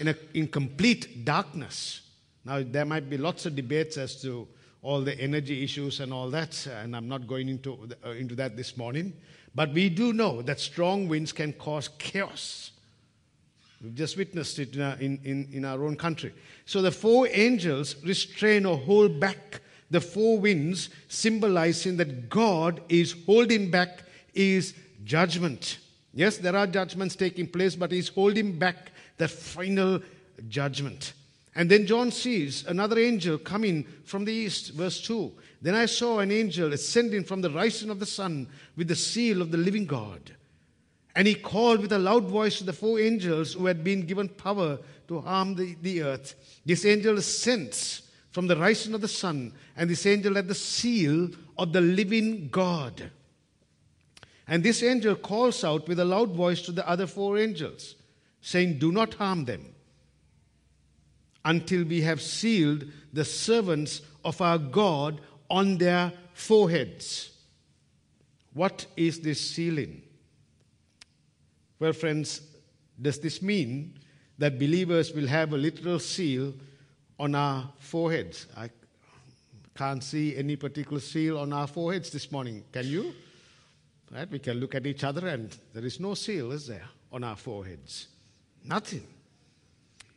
in, 0.00 0.08
a, 0.08 0.14
in 0.34 0.48
complete 0.48 1.24
darkness. 1.24 2.02
Now, 2.44 2.62
there 2.64 2.84
might 2.84 3.08
be 3.08 3.16
lots 3.16 3.46
of 3.46 3.54
debates 3.54 3.96
as 3.96 4.20
to 4.22 4.48
all 4.82 5.02
the 5.02 5.18
energy 5.20 5.62
issues 5.62 6.00
and 6.00 6.12
all 6.12 6.30
that, 6.30 6.66
and 6.66 6.96
I'm 6.96 7.06
not 7.06 7.26
going 7.26 7.48
into, 7.48 7.88
uh, 8.04 8.10
into 8.10 8.34
that 8.36 8.56
this 8.56 8.76
morning. 8.76 9.12
But 9.54 9.72
we 9.72 9.88
do 9.88 10.12
know 10.12 10.42
that 10.42 10.58
strong 10.58 11.06
winds 11.06 11.32
can 11.32 11.52
cause 11.52 11.88
chaos. 11.98 12.72
We've 13.82 13.94
just 13.94 14.16
witnessed 14.16 14.58
it 14.58 14.74
in 14.74 14.82
our, 14.82 14.94
in, 14.96 15.20
in, 15.24 15.48
in 15.52 15.64
our 15.64 15.84
own 15.84 15.96
country. 15.96 16.32
So 16.66 16.82
the 16.82 16.90
four 16.90 17.28
angels 17.30 17.96
restrain 18.04 18.66
or 18.66 18.76
hold 18.76 19.20
back 19.20 19.60
the 19.90 20.00
four 20.00 20.38
winds, 20.38 20.90
symbolizing 21.08 21.96
that 21.96 22.30
God 22.30 22.80
is 22.88 23.14
holding 23.26 23.70
back 23.70 24.04
his 24.32 24.74
judgment. 25.04 25.78
Yes, 26.12 26.38
there 26.38 26.56
are 26.56 26.66
judgments 26.66 27.16
taking 27.16 27.46
place, 27.46 27.76
but 27.76 27.92
he's 27.92 28.08
holding 28.08 28.58
back 28.58 28.92
the 29.16 29.28
final 29.28 30.00
judgment. 30.48 31.12
And 31.54 31.70
then 31.70 31.86
John 31.86 32.10
sees 32.10 32.66
another 32.66 32.98
angel 32.98 33.38
coming 33.38 33.84
from 34.04 34.24
the 34.24 34.32
east, 34.32 34.72
verse 34.72 35.00
2. 35.02 35.32
Then 35.62 35.74
I 35.74 35.86
saw 35.86 36.20
an 36.20 36.30
angel 36.30 36.72
ascending 36.72 37.24
from 37.24 37.40
the 37.40 37.50
rising 37.50 37.90
of 37.90 37.98
the 37.98 38.06
sun 38.06 38.48
with 38.76 38.88
the 38.88 38.96
seal 38.96 39.42
of 39.42 39.50
the 39.50 39.58
living 39.58 39.84
God. 39.84 40.34
And 41.14 41.26
he 41.26 41.34
called 41.34 41.80
with 41.80 41.92
a 41.92 41.98
loud 41.98 42.24
voice 42.24 42.58
to 42.58 42.64
the 42.64 42.72
four 42.72 43.00
angels 43.00 43.54
who 43.54 43.66
had 43.66 43.82
been 43.82 44.06
given 44.06 44.28
power 44.28 44.78
to 45.08 45.20
harm 45.20 45.56
the, 45.56 45.76
the 45.82 46.02
earth. 46.02 46.34
This 46.64 46.84
angel 46.84 47.18
ascends 47.18 48.02
from 48.30 48.46
the 48.46 48.56
rising 48.56 48.94
of 48.94 49.00
the 49.00 49.08
sun, 49.08 49.52
and 49.76 49.90
this 49.90 50.06
angel 50.06 50.36
had 50.36 50.46
the 50.46 50.54
seal 50.54 51.30
of 51.58 51.72
the 51.72 51.80
living 51.80 52.48
God. 52.48 53.10
And 54.50 54.64
this 54.64 54.82
angel 54.82 55.14
calls 55.14 55.62
out 55.62 55.86
with 55.86 56.00
a 56.00 56.04
loud 56.04 56.34
voice 56.34 56.60
to 56.62 56.72
the 56.72 56.86
other 56.86 57.06
four 57.06 57.38
angels, 57.38 57.94
saying, 58.40 58.78
Do 58.78 58.90
not 58.90 59.14
harm 59.14 59.44
them 59.44 59.64
until 61.44 61.84
we 61.84 62.00
have 62.00 62.20
sealed 62.20 62.84
the 63.12 63.24
servants 63.24 64.02
of 64.24 64.40
our 64.40 64.58
God 64.58 65.20
on 65.48 65.78
their 65.78 66.12
foreheads. 66.34 67.30
What 68.52 68.86
is 68.96 69.20
this 69.20 69.40
sealing? 69.40 70.02
Well, 71.78 71.92
friends, 71.92 72.40
does 73.00 73.20
this 73.20 73.40
mean 73.40 74.00
that 74.36 74.58
believers 74.58 75.12
will 75.12 75.28
have 75.28 75.52
a 75.52 75.58
literal 75.58 76.00
seal 76.00 76.54
on 77.20 77.36
our 77.36 77.72
foreheads? 77.78 78.48
I 78.56 78.70
can't 79.76 80.02
see 80.02 80.36
any 80.36 80.56
particular 80.56 81.00
seal 81.00 81.38
on 81.38 81.52
our 81.52 81.68
foreheads 81.68 82.10
this 82.10 82.32
morning. 82.32 82.64
Can 82.72 82.88
you? 82.88 83.14
Right? 84.12 84.30
We 84.30 84.40
can 84.40 84.58
look 84.58 84.74
at 84.74 84.86
each 84.86 85.04
other 85.04 85.28
and 85.28 85.56
there 85.72 85.84
is 85.84 86.00
no 86.00 86.14
seal, 86.14 86.50
is 86.52 86.66
there, 86.66 86.86
on 87.12 87.22
our 87.22 87.36
foreheads? 87.36 88.08
Nothing. 88.64 89.06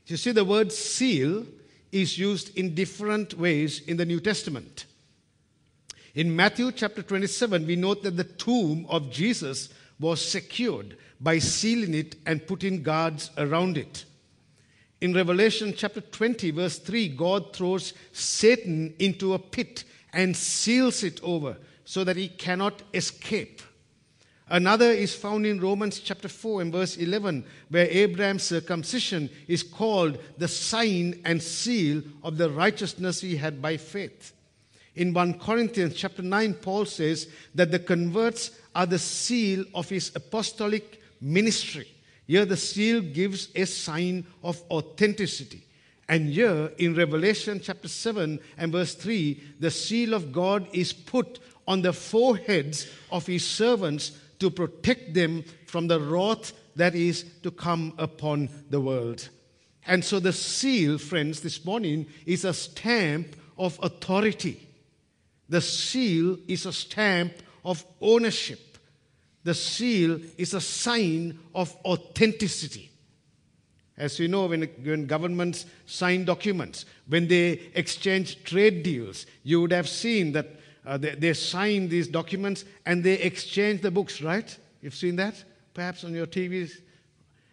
You 0.08 0.18
see, 0.18 0.32
the 0.32 0.44
word 0.44 0.72
seal 0.72 1.46
is 1.92 2.18
used 2.18 2.58
in 2.58 2.74
different 2.74 3.38
ways 3.38 3.82
in 3.82 3.98
the 3.98 4.06
New 4.06 4.20
Testament. 4.20 4.86
In 6.16 6.36
Matthew 6.36 6.72
chapter 6.72 7.02
27, 7.02 7.66
we 7.66 7.76
note 7.76 8.04
that 8.04 8.18
the 8.18 8.24
tomb 8.24 8.86
of 8.90 9.12
Jesus 9.12 9.70
was 10.00 10.24
secured 10.24 10.98
by 11.22 11.40
sealing 11.40 11.94
it 11.94 12.16
and 12.26 12.46
putting 12.46 12.84
guards 12.84 13.32
around 13.38 13.78
it. 13.78 14.06
In 15.02 15.14
Revelation 15.14 15.74
chapter 15.76 16.02
20, 16.02 16.52
verse 16.52 16.80
3, 16.80 17.10
God 17.10 17.54
throws 17.54 17.94
Satan 18.12 18.94
into 19.00 19.34
a 19.34 19.40
pit 19.40 19.84
and 20.12 20.36
seals 20.36 21.04
it 21.04 21.20
over 21.24 21.58
so 21.86 22.04
that 22.04 22.18
he 22.18 22.28
cannot 22.28 22.82
escape. 22.94 23.62
Another 24.54 24.92
is 24.92 25.16
found 25.16 25.48
in 25.48 25.60
Romans 25.60 26.00
chapter 26.00 26.28
4 26.28 26.62
and 26.62 26.72
verse 26.72 26.98
11, 26.98 27.44
where 27.70 27.88
Abraham's 27.90 28.44
circumcision 28.44 29.28
is 29.48 29.64
called 29.64 30.20
the 30.38 30.48
sign 30.48 31.20
and 31.26 31.42
seal 31.42 32.04
of 32.22 32.38
the 32.38 32.52
righteousness 32.52 33.20
he 33.20 33.36
had 33.36 33.64
by 33.64 33.78
faith. 33.78 34.32
In 34.94 35.12
1 35.12 35.40
Corinthians 35.40 35.96
chapter 35.96 36.22
9, 36.22 36.54
Paul 36.54 36.86
says 36.86 37.30
that 37.56 37.72
the 37.72 37.80
converts 37.80 38.52
are 38.76 38.86
the 38.86 39.00
seal 39.00 39.66
of 39.74 39.90
his 39.90 40.12
apostolic 40.14 41.02
ministry. 41.20 41.88
Here, 42.28 42.46
the 42.46 42.56
seal 42.56 43.02
gives 43.02 43.50
a 43.56 43.66
sign 43.66 44.24
of 44.44 44.62
authenticity. 44.70 45.64
And 46.08 46.30
here 46.30 46.72
in 46.78 46.94
Revelation 46.94 47.60
chapter 47.60 47.88
7 47.88 48.40
and 48.60 48.72
verse 48.72 48.94
3, 48.94 49.56
the 49.60 49.72
seal 49.72 50.14
of 50.14 50.32
God 50.32 50.68
is 50.74 50.94
put 50.94 51.40
on 51.68 51.82
the 51.82 51.94
foreheads 51.94 52.88
of 53.10 53.26
his 53.26 53.48
servants 53.48 54.20
to 54.40 54.50
protect 54.50 55.14
them 55.14 55.44
from 55.68 55.88
the 55.88 56.00
wrath 56.00 56.54
that 56.76 56.96
is 56.96 57.26
to 57.44 57.52
come 57.52 57.94
upon 57.98 58.50
the 58.70 58.82
world. 58.82 59.30
And 59.86 60.04
so 60.04 60.20
the 60.20 60.34
seal, 60.34 60.98
friends, 60.98 61.42
this 61.42 61.66
morning 61.66 62.08
is 62.26 62.46
a 62.46 62.54
stamp 62.54 63.36
of 63.58 63.80
authority. 63.82 64.68
The 65.50 65.62
seal 65.62 66.38
is 66.48 66.66
a 66.66 66.74
stamp 66.74 67.34
of 67.66 67.86
ownership. 68.02 68.78
The 69.44 69.54
seal 69.54 70.20
is 70.38 70.54
a 70.54 70.62
sign 70.62 71.38
of 71.54 71.76
authenticity. 71.86 72.90
As 73.98 74.20
you 74.20 74.28
know, 74.28 74.48
when, 74.48 74.64
when 74.84 75.06
governments 75.06 75.66
sign 75.86 76.26
documents, 76.26 76.86
when 77.08 77.28
they 77.28 77.62
exchange 77.76 78.44
trade 78.44 78.84
deals, 78.84 79.26
you 79.44 79.62
would 79.62 79.72
have 79.72 79.88
seen 79.88 80.32
that 80.32 80.48
uh, 80.86 80.98
they, 80.98 81.16
they 81.16 81.34
sign 81.34 81.90
these 81.90 82.08
documents 82.08 82.66
and 82.86 83.04
they 83.04 83.14
exchange 83.14 83.82
the 83.82 83.92
books, 83.92 84.22
right? 84.22 84.58
You've 84.82 84.96
seen 84.96 85.16
that 85.18 85.44
perhaps 85.74 86.04
on 86.04 86.14
your 86.14 86.28
TVs? 86.28 86.80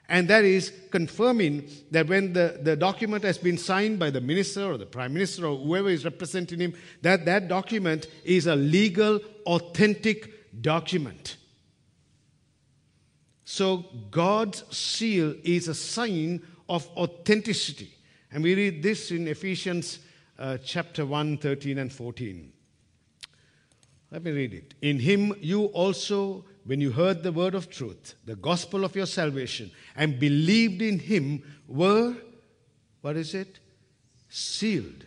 And 0.08 0.26
that 0.28 0.44
is 0.44 0.72
confirming 0.90 1.68
that 1.92 2.08
when 2.08 2.32
the, 2.32 2.58
the 2.60 2.75
document 2.75 3.22
has 3.22 3.38
been 3.38 3.56
signed 3.56 3.99
by 3.99 4.10
the 4.10 4.20
minister 4.20 4.64
or 4.64 4.76
the 4.76 4.87
prime 4.87 5.12
minister 5.12 5.46
or 5.46 5.56
whoever 5.56 5.88
is 5.88 6.04
representing 6.04 6.58
him, 6.58 6.75
that 7.02 7.25
that 7.26 7.46
document 7.46 8.08
is 8.25 8.46
a 8.46 8.56
legal, 8.56 9.20
authentic 9.46 10.60
document. 10.60 11.37
So 13.44 13.84
God's 14.10 14.64
seal 14.76 15.34
is 15.44 15.68
a 15.68 15.75
sign 15.75 16.42
of 16.68 16.88
authenticity. 16.96 17.92
And 18.32 18.42
we 18.42 18.54
read 18.54 18.82
this 18.82 19.10
in 19.12 19.28
Ephesians 19.28 20.00
uh, 20.38 20.58
chapter 20.58 21.06
1, 21.06 21.38
13 21.38 21.78
and 21.78 21.92
14. 21.92 22.52
Let 24.10 24.24
me 24.24 24.32
read 24.32 24.54
it. 24.54 24.74
In 24.82 24.98
him 24.98 25.34
you 25.40 25.66
also, 25.66 26.44
when 26.64 26.80
you 26.80 26.90
heard 26.90 27.22
the 27.22 27.32
word 27.32 27.54
of 27.54 27.70
truth, 27.70 28.14
the 28.24 28.36
gospel 28.36 28.84
of 28.84 28.96
your 28.96 29.06
salvation, 29.06 29.70
and 29.94 30.18
believed 30.18 30.82
in 30.82 30.98
him, 30.98 31.42
were, 31.68 32.16
what 33.02 33.16
is 33.16 33.34
it? 33.34 33.60
Sealed 34.28 35.06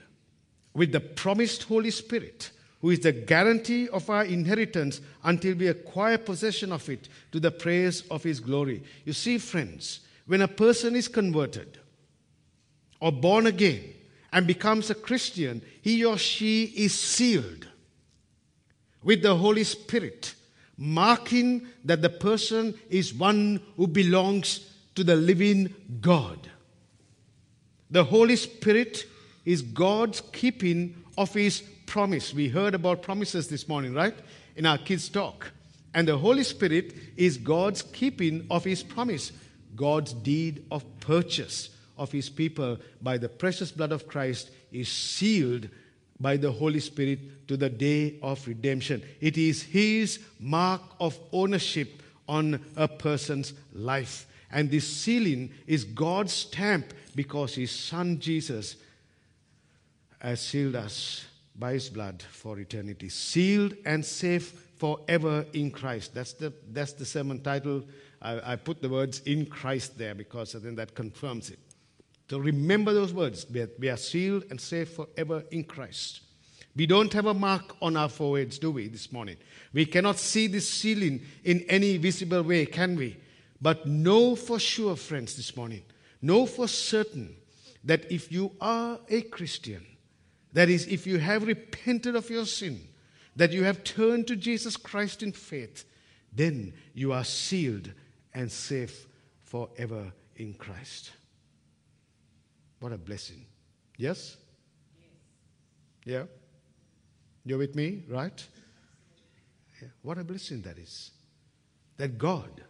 with 0.73 0.91
the 0.91 1.01
promised 1.01 1.63
Holy 1.63 1.91
Spirit, 1.91 2.51
who 2.81 2.89
is 2.89 3.01
the 3.01 3.11
guarantee 3.11 3.89
of 3.89 4.09
our 4.09 4.25
inheritance 4.25 5.01
until 5.23 5.55
we 5.55 5.67
acquire 5.67 6.17
possession 6.17 6.71
of 6.71 6.87
it 6.89 7.09
to 7.31 7.39
the 7.39 7.51
praise 7.51 8.01
of 8.09 8.23
his 8.23 8.39
glory. 8.39 8.83
You 9.05 9.13
see, 9.13 9.37
friends, 9.37 10.01
when 10.25 10.41
a 10.41 10.47
person 10.47 10.95
is 10.95 11.07
converted 11.07 11.77
or 13.01 13.11
born 13.11 13.47
again 13.47 13.83
and 14.31 14.47
becomes 14.47 14.89
a 14.89 14.95
Christian, 14.95 15.61
he 15.81 16.03
or 16.05 16.17
she 16.17 16.63
is 16.63 16.97
sealed 16.97 17.67
with 19.03 19.21
the 19.21 19.35
Holy 19.35 19.63
Spirit, 19.63 20.35
marking 20.77 21.67
that 21.85 22.01
the 22.01 22.09
person 22.09 22.73
is 22.89 23.13
one 23.13 23.61
who 23.77 23.87
belongs 23.87 24.69
to 24.95 25.03
the 25.03 25.15
living 25.15 25.73
God. 26.01 26.49
The 27.91 28.03
Holy 28.03 28.35
Spirit 28.35 29.05
is 29.45 29.61
God's 29.61 30.21
keeping 30.31 30.95
of 31.17 31.33
His 31.33 31.61
promise. 31.85 32.33
We 32.33 32.47
heard 32.47 32.73
about 32.73 33.03
promises 33.03 33.47
this 33.47 33.67
morning, 33.67 33.93
right? 33.93 34.15
In 34.55 34.65
our 34.65 34.77
kids' 34.77 35.09
talk. 35.09 35.51
And 35.93 36.07
the 36.07 36.17
Holy 36.17 36.43
Spirit 36.43 36.95
is 37.17 37.37
God's 37.37 37.81
keeping 37.81 38.47
of 38.49 38.63
His 38.63 38.81
promise, 38.81 39.31
God's 39.75 40.13
deed 40.13 40.65
of 40.71 40.83
purchase 41.01 41.69
of 41.97 42.11
His 42.11 42.29
people 42.29 42.77
by 43.01 43.17
the 43.17 43.29
precious 43.29 43.71
blood 43.71 43.91
of 43.91 44.07
Christ 44.07 44.49
is 44.71 44.89
sealed 44.89 45.69
by 46.19 46.37
the 46.37 46.51
Holy 46.51 46.79
Spirit 46.79 47.47
to 47.47 47.57
the 47.57 47.69
day 47.69 48.17
of 48.21 48.47
redemption. 48.47 49.03
It 49.19 49.37
is 49.37 49.63
His 49.63 50.19
mark 50.39 50.81
of 50.99 51.19
ownership 51.31 52.01
on 52.27 52.63
a 52.75 52.87
person's 52.87 53.53
life. 53.73 54.27
And 54.51 54.69
this 54.69 54.87
sealing 54.87 55.51
is 55.65 55.83
God's 55.83 56.33
stamp 56.33 56.93
because 57.15 57.55
His 57.55 57.71
Son 57.71 58.19
Jesus 58.19 58.75
has 60.19 60.41
sealed 60.41 60.75
us 60.75 61.25
by 61.55 61.73
His 61.73 61.89
blood 61.89 62.23
for 62.31 62.59
eternity. 62.59 63.09
Sealed 63.09 63.73
and 63.85 64.05
safe 64.05 64.51
forever 64.77 65.45
in 65.53 65.71
Christ. 65.71 66.13
That's 66.13 66.33
the, 66.33 66.53
that's 66.71 66.93
the 66.93 67.05
sermon 67.05 67.41
title. 67.41 67.83
I, 68.21 68.53
I 68.53 68.55
put 68.55 68.81
the 68.81 68.89
words 68.89 69.19
in 69.21 69.45
Christ 69.45 69.97
there 69.97 70.15
because 70.15 70.55
I 70.55 70.59
think 70.59 70.77
that 70.77 70.95
confirms 70.95 71.49
it. 71.49 71.59
So 72.33 72.39
remember 72.39 72.95
those 72.95 73.13
words. 73.13 73.45
We 73.77 73.89
are, 73.89 73.95
sealed 73.95 74.45
and 74.49 74.59
safe 74.59 74.95
forever 74.95 75.43
in 75.51 75.65
Christ. 75.65 76.21
We 76.75 76.87
don't 76.87 77.13
have 77.13 77.27
a 77.27 77.33
mark 77.35 77.75
on 77.79 77.95
our 77.95 78.09
foreheads, 78.09 78.57
do 78.57 78.71
we, 78.71 78.87
this 78.87 79.11
morning? 79.11 79.37
We 79.71 79.85
cannot 79.85 80.17
see 80.17 80.47
this 80.47 80.67
sealing 80.67 81.21
in 81.43 81.63
any 81.69 81.97
visible 81.97 82.41
way, 82.41 82.65
can 82.65 82.95
we? 82.95 83.17
But 83.61 83.85
know 83.85 84.35
for 84.35 84.57
sure, 84.57 84.95
friends, 84.95 85.35
this 85.35 85.55
morning, 85.55 85.83
know 86.23 86.47
for 86.47 86.67
certain 86.67 87.35
that 87.83 88.11
if 88.11 88.31
you 88.31 88.51
are 88.59 88.99
a 89.09 89.21
Christian, 89.21 89.85
that 90.53 90.69
is, 90.69 90.87
if 90.87 91.05
you 91.05 91.19
have 91.19 91.45
repented 91.45 92.15
of 92.15 92.31
your 92.31 92.47
sin, 92.47 92.81
that 93.35 93.51
you 93.51 93.63
have 93.63 93.83
turned 93.83 94.25
to 94.25 94.35
Jesus 94.35 94.75
Christ 94.75 95.21
in 95.21 95.33
faith, 95.33 95.85
then 96.35 96.73
you 96.95 97.13
are 97.13 97.25
sealed 97.25 97.91
and 98.33 98.51
safe 98.51 99.05
forever 99.43 100.11
in 100.35 100.55
Christ. 100.55 101.11
What 102.83 102.91
a 102.91 102.97
blessing. 102.97 103.45
Yes? 103.95 104.35
Yeah? 106.03 106.23
You're 107.45 107.59
with 107.59 107.75
me, 107.75 108.03
right? 108.09 108.45
Yeah. 109.81 109.87
What 110.01 110.17
a 110.17 110.23
blessing 110.25 110.63
that 110.63 110.77
is. 110.77 111.11
That 111.95 112.17
God 112.17 112.61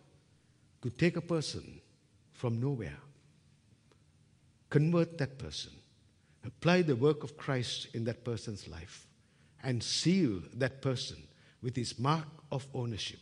could 0.81 0.99
take 0.99 1.17
a 1.17 1.21
person 1.21 1.81
from 2.31 2.61
nowhere, 2.61 2.99
convert 4.69 5.17
that 5.17 5.39
person, 5.39 5.71
apply 6.45 6.83
the 6.83 6.95
work 6.95 7.23
of 7.23 7.35
Christ 7.35 7.87
in 7.95 8.03
that 8.03 8.23
person's 8.23 8.67
life 8.67 9.07
and 9.63 9.81
seal 9.81 10.43
that 10.53 10.83
person 10.83 11.23
with 11.63 11.75
his 11.75 11.97
mark 11.97 12.27
of 12.51 12.67
ownership, 12.75 13.19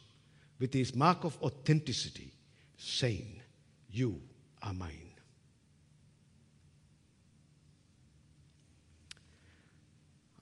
with 0.60 0.74
his 0.74 0.94
mark 0.94 1.24
of 1.24 1.38
authenticity, 1.42 2.34
saying, 2.76 3.42
You 3.90 4.20
are 4.62 4.74
mine. 4.74 5.11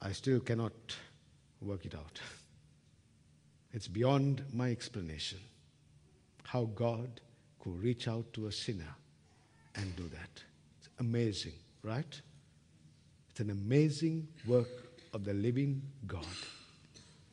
I 0.01 0.11
still 0.11 0.39
cannot 0.39 0.73
work 1.61 1.85
it 1.85 1.95
out. 1.95 2.19
It's 3.73 3.87
beyond 3.87 4.43
my 4.53 4.71
explanation 4.71 5.39
how 6.43 6.65
God 6.75 7.21
could 7.59 7.81
reach 7.81 8.07
out 8.07 8.31
to 8.33 8.47
a 8.47 8.51
sinner 8.51 8.95
and 9.75 9.95
do 9.95 10.03
that. 10.09 10.43
It's 10.79 10.89
amazing, 10.99 11.53
right? 11.83 12.21
It's 13.29 13.39
an 13.39 13.51
amazing 13.51 14.27
work 14.47 14.69
of 15.13 15.25
the 15.25 15.33
living 15.33 15.81
God. 16.07 16.25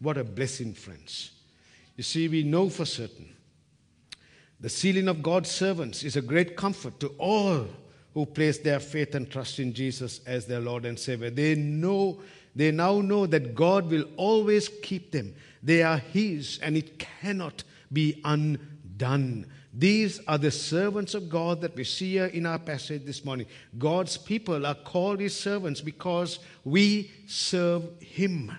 What 0.00 0.18
a 0.18 0.25
blessing, 0.25 0.75
friends. 0.75 1.30
You 1.96 2.02
see, 2.02 2.28
we 2.28 2.42
know 2.42 2.68
for 2.68 2.85
certain 2.85 3.37
the 4.61 4.68
sealing 4.68 5.08
of 5.08 5.23
God's 5.23 5.50
servants 5.50 6.02
is 6.02 6.16
a 6.16 6.23
great 6.23 6.56
comfort 6.56 6.99
to 7.00 7.08
all 7.18 7.66
who 8.14 8.25
place 8.25 8.58
their 8.58 8.80
faith 8.80 9.14
and 9.14 9.30
trust 9.30 9.58
in 9.58 9.75
Jesus 9.75 10.20
as 10.26 10.46
their 10.46 10.61
Lord 10.61 10.87
and 10.87 10.99
Savior. 10.99 11.28
They 11.28 11.54
know, 11.54 12.23
they 12.56 12.70
now 12.70 13.02
know 13.02 13.26
that 13.26 13.54
God 13.54 13.90
will 13.90 14.06
always 14.16 14.70
keep 14.82 15.12
them. 15.12 15.34
They 15.62 15.82
are 15.82 15.98
His 15.98 16.58
and 16.62 16.75
it 16.75 16.98
cannot 16.98 17.62
be 17.92 18.20
undone. 18.25 19.46
These 19.75 20.20
are 20.26 20.38
the 20.38 20.50
servants 20.50 21.12
of 21.12 21.28
God 21.28 21.60
that 21.60 21.76
we 21.76 21.84
see 21.84 22.12
here 22.12 22.26
in 22.26 22.46
our 22.46 22.58
passage 22.58 23.04
this 23.04 23.26
morning. 23.26 23.46
God's 23.76 24.16
people 24.16 24.64
are 24.64 24.75
called 24.75 25.20
His 25.20 25.38
servants 25.38 25.82
because 25.82 26.38
we 26.64 27.10
serve 27.26 27.84
Him. 28.00 28.50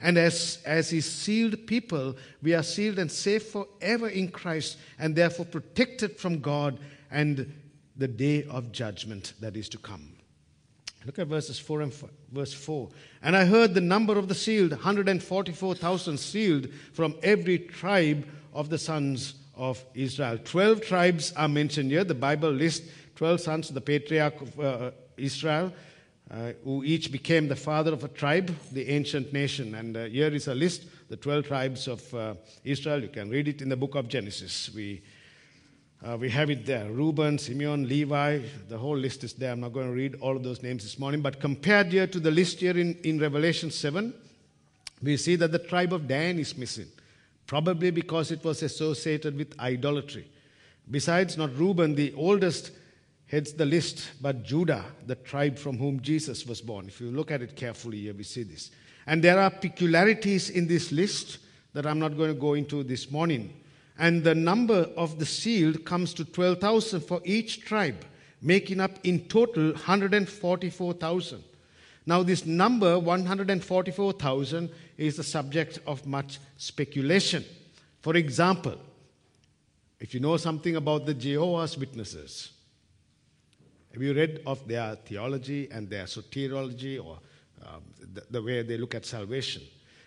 And 0.00 0.16
as, 0.16 0.58
as 0.64 0.90
His 0.90 1.10
sealed 1.10 1.66
people, 1.66 2.14
we 2.40 2.54
are 2.54 2.62
sealed 2.62 3.00
and 3.00 3.10
safe 3.10 3.48
forever 3.48 4.08
in 4.08 4.28
Christ 4.28 4.78
and 4.96 5.16
therefore 5.16 5.46
protected 5.46 6.18
from 6.18 6.38
God 6.38 6.78
and 7.10 7.52
the 7.96 8.06
day 8.06 8.44
of 8.44 8.70
judgment 8.70 9.32
that 9.40 9.56
is 9.56 9.68
to 9.70 9.78
come. 9.78 10.17
Look 11.08 11.18
at 11.18 11.26
verses 11.26 11.58
4 11.58 11.80
and 11.80 11.94
5, 11.94 12.10
verse 12.32 12.52
4. 12.52 12.90
And 13.22 13.34
I 13.34 13.46
heard 13.46 13.72
the 13.72 13.80
number 13.80 14.18
of 14.18 14.28
the 14.28 14.34
sealed, 14.34 14.72
144,000 14.72 16.18
sealed 16.18 16.68
from 16.92 17.14
every 17.22 17.60
tribe 17.60 18.28
of 18.52 18.68
the 18.68 18.76
sons 18.76 19.36
of 19.56 19.82
Israel. 19.94 20.36
12 20.44 20.82
tribes 20.82 21.32
are 21.32 21.48
mentioned 21.48 21.92
here. 21.92 22.04
The 22.04 22.14
Bible 22.14 22.50
lists 22.50 22.90
12 23.16 23.40
sons 23.40 23.68
of 23.70 23.74
the 23.74 23.80
patriarch 23.80 24.38
of 24.42 24.60
uh, 24.60 24.90
Israel 25.16 25.72
uh, 26.30 26.52
who 26.62 26.84
each 26.84 27.10
became 27.10 27.48
the 27.48 27.56
father 27.56 27.94
of 27.94 28.04
a 28.04 28.08
tribe, 28.08 28.54
the 28.72 28.90
ancient 28.90 29.32
nation. 29.32 29.74
And 29.76 29.96
uh, 29.96 30.04
here 30.04 30.28
is 30.28 30.46
a 30.46 30.54
list, 30.54 30.84
the 31.08 31.16
12 31.16 31.46
tribes 31.46 31.88
of 31.88 32.14
uh, 32.14 32.34
Israel. 32.64 33.00
You 33.00 33.08
can 33.08 33.30
read 33.30 33.48
it 33.48 33.62
in 33.62 33.70
the 33.70 33.78
book 33.78 33.94
of 33.94 34.08
Genesis. 34.08 34.70
We, 34.74 35.00
uh, 36.06 36.16
we 36.16 36.30
have 36.30 36.48
it 36.50 36.64
there 36.64 36.90
Reuben, 36.90 37.38
Simeon, 37.38 37.88
Levi, 37.88 38.40
the 38.68 38.78
whole 38.78 38.96
list 38.96 39.24
is 39.24 39.32
there. 39.32 39.52
I'm 39.52 39.60
not 39.60 39.72
going 39.72 39.88
to 39.88 39.92
read 39.92 40.16
all 40.20 40.36
of 40.36 40.42
those 40.42 40.62
names 40.62 40.84
this 40.84 40.98
morning, 40.98 41.20
but 41.20 41.40
compared 41.40 41.88
here 41.88 42.06
to 42.06 42.20
the 42.20 42.30
list 42.30 42.60
here 42.60 42.76
in, 42.76 42.94
in 43.04 43.18
Revelation 43.18 43.70
7, 43.70 44.14
we 45.02 45.16
see 45.16 45.36
that 45.36 45.52
the 45.52 45.58
tribe 45.58 45.92
of 45.92 46.06
Dan 46.06 46.38
is 46.38 46.56
missing, 46.56 46.86
probably 47.46 47.90
because 47.90 48.30
it 48.30 48.44
was 48.44 48.62
associated 48.62 49.36
with 49.36 49.58
idolatry. 49.58 50.28
Besides, 50.90 51.36
not 51.36 51.56
Reuben, 51.56 51.94
the 51.94 52.14
oldest 52.14 52.70
heads 53.26 53.52
the 53.52 53.66
list, 53.66 54.10
but 54.20 54.42
Judah, 54.42 54.84
the 55.06 55.14
tribe 55.14 55.58
from 55.58 55.76
whom 55.78 56.00
Jesus 56.00 56.46
was 56.46 56.60
born. 56.60 56.86
If 56.88 57.00
you 57.00 57.10
look 57.10 57.30
at 57.30 57.42
it 57.42 57.56
carefully 57.56 57.98
here, 57.98 58.14
we 58.14 58.24
see 58.24 58.42
this. 58.42 58.70
And 59.06 59.22
there 59.22 59.38
are 59.38 59.50
peculiarities 59.50 60.50
in 60.50 60.66
this 60.66 60.92
list 60.92 61.38
that 61.74 61.86
I'm 61.86 61.98
not 61.98 62.16
going 62.16 62.32
to 62.32 62.40
go 62.40 62.54
into 62.54 62.82
this 62.82 63.10
morning. 63.10 63.52
And 63.98 64.22
the 64.22 64.34
number 64.34 64.88
of 64.96 65.18
the 65.18 65.26
sealed 65.26 65.84
comes 65.84 66.14
to 66.14 66.24
12,000 66.24 67.00
for 67.00 67.20
each 67.24 67.62
tribe, 67.62 68.04
making 68.40 68.80
up 68.80 68.98
in 69.02 69.24
total 69.26 69.72
144,000. 69.72 71.42
Now, 72.06 72.22
this 72.22 72.46
number, 72.46 72.98
144,000, 72.98 74.70
is 74.96 75.16
the 75.16 75.22
subject 75.24 75.80
of 75.86 76.06
much 76.06 76.38
speculation. 76.56 77.44
For 78.00 78.16
example, 78.16 78.78
if 80.00 80.14
you 80.14 80.20
know 80.20 80.36
something 80.36 80.76
about 80.76 81.04
the 81.04 81.14
Jehovah's 81.14 81.76
Witnesses, 81.76 82.52
have 83.92 84.02
you 84.02 84.14
read 84.14 84.40
of 84.46 84.66
their 84.68 84.94
theology 84.94 85.68
and 85.70 85.90
their 85.90 86.04
soteriology 86.04 87.04
or 87.04 87.18
um, 87.66 87.82
the, 88.14 88.22
the, 88.30 88.42
way 88.42 88.62
they 88.62 88.78
look 88.78 88.94
at 88.94 89.04
salvation? 89.04 89.62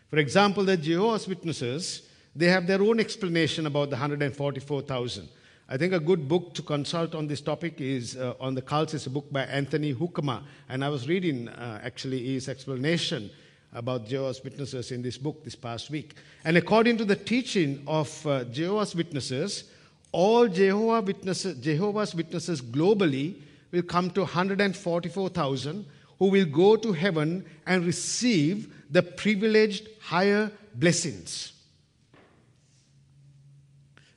For 0.10 0.18
example, 0.18 0.64
the 0.64 0.78
Jehovah's 0.78 1.28
Witnesses, 1.28 2.04
they 2.36 2.48
have 2.48 2.68
their 2.68 2.82
own 2.82 3.00
explanation 3.00 3.66
about 3.66 3.90
the 3.90 3.96
144,000. 3.96 5.28
I 5.68 5.78
think 5.78 5.94
a 5.94 6.00
good 6.00 6.28
book 6.28 6.54
to 6.56 6.62
consult 6.62 7.16
on 7.16 7.28
this 7.28 7.40
topic 7.40 7.80
is 7.80 8.18
uh, 8.18 8.34
on 8.40 8.56
the 8.56 8.62
cults 8.62 8.94
is 8.94 9.06
a 9.06 9.10
book 9.10 9.32
by 9.32 9.44
Anthony 9.44 9.94
Hoekema, 9.94 10.44
and 10.68 10.84
I 10.84 10.90
was 10.90 11.08
reading 11.08 11.48
uh, 11.48 11.80
actually 11.84 12.34
his 12.34 12.50
explanation 12.50 13.30
about 13.74 14.06
Jehovah's 14.06 14.44
Witnesses 14.44 14.92
in 14.92 15.02
this 15.02 15.18
book 15.18 15.44
this 15.44 15.56
past 15.56 15.90
week. 15.90 16.16
And 16.44 16.58
according 16.58 16.98
to 16.98 17.06
the 17.06 17.16
teaching 17.16 17.84
of 17.88 18.28
uh, 18.28 18.44
Jehovah's 18.46 18.96
Witnesses, 18.96 19.66
all 20.12 20.48
Jehovah 20.48 21.02
Witnesses, 21.02 21.58
Jehovah's 21.60 22.14
Witnesses 22.14 22.62
globally 22.62 23.42
will 23.72 23.84
come 23.84 24.12
to 24.12 24.22
144,000 24.22 25.86
who 26.20 26.26
will 26.26 26.46
go 26.46 26.76
to 26.76 26.92
heaven 26.92 27.46
and 27.66 27.86
receive 27.86 28.74
the 28.92 29.02
privileged 29.02 29.88
higher 30.02 30.52
blessings. 30.76 31.54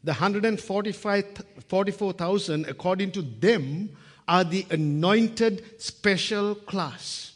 The 0.04 0.12
144,000, 0.12 2.68
according 2.68 3.10
to 3.12 3.22
them, 3.22 3.96
are 4.28 4.44
the 4.44 4.66
anointed 4.70 5.80
special 5.80 6.54
class. 6.54 7.32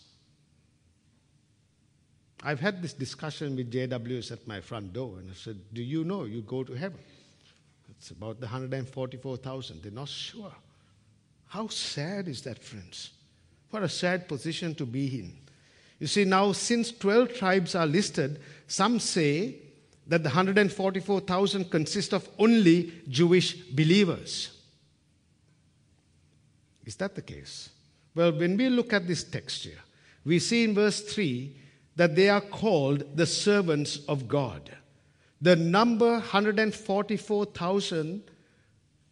I've 2.42 2.60
had 2.60 2.82
this 2.82 2.92
discussion 2.92 3.56
with 3.56 3.72
JWs 3.72 4.32
at 4.32 4.46
my 4.46 4.60
front 4.60 4.92
door, 4.92 5.14
and 5.18 5.30
I 5.30 5.34
said, 5.34 5.58
Do 5.72 5.82
you 5.82 6.04
know 6.04 6.24
you 6.24 6.42
go 6.42 6.62
to 6.62 6.74
heaven? 6.74 6.98
It's 7.90 8.10
about 8.10 8.38
the 8.38 8.46
144,000. 8.46 9.82
They're 9.82 9.90
not 9.90 10.08
sure. 10.08 10.52
How 11.46 11.68
sad 11.68 12.28
is 12.28 12.42
that, 12.42 12.62
friends? 12.62 13.12
What 13.70 13.82
a 13.82 13.88
sad 13.88 14.28
position 14.28 14.74
to 14.76 14.84
be 14.84 15.20
in. 15.20 15.32
You 15.98 16.06
see, 16.06 16.24
now 16.24 16.52
since 16.52 16.92
12 16.92 17.34
tribes 17.34 17.74
are 17.74 17.86
listed, 17.86 18.40
some 18.66 19.00
say 19.00 19.56
that 20.08 20.22
the 20.22 20.30
144,000 20.30 21.70
consist 21.70 22.12
of 22.12 22.28
only 22.38 22.92
Jewish 23.08 23.54
believers. 23.70 24.50
Is 26.84 26.96
that 26.96 27.14
the 27.14 27.22
case? 27.22 27.70
Well, 28.14 28.32
when 28.32 28.56
we 28.56 28.70
look 28.70 28.94
at 28.94 29.06
this 29.06 29.22
text 29.22 29.64
here, 29.64 29.78
we 30.24 30.38
see 30.38 30.64
in 30.64 30.74
verse 30.74 31.02
3 31.02 31.54
that 31.96 32.16
they 32.16 32.30
are 32.30 32.40
called 32.40 33.16
the 33.16 33.26
servants 33.26 33.98
of 34.08 34.26
God. 34.26 34.70
The 35.40 35.56
number 35.56 36.12
144,000 36.12 38.22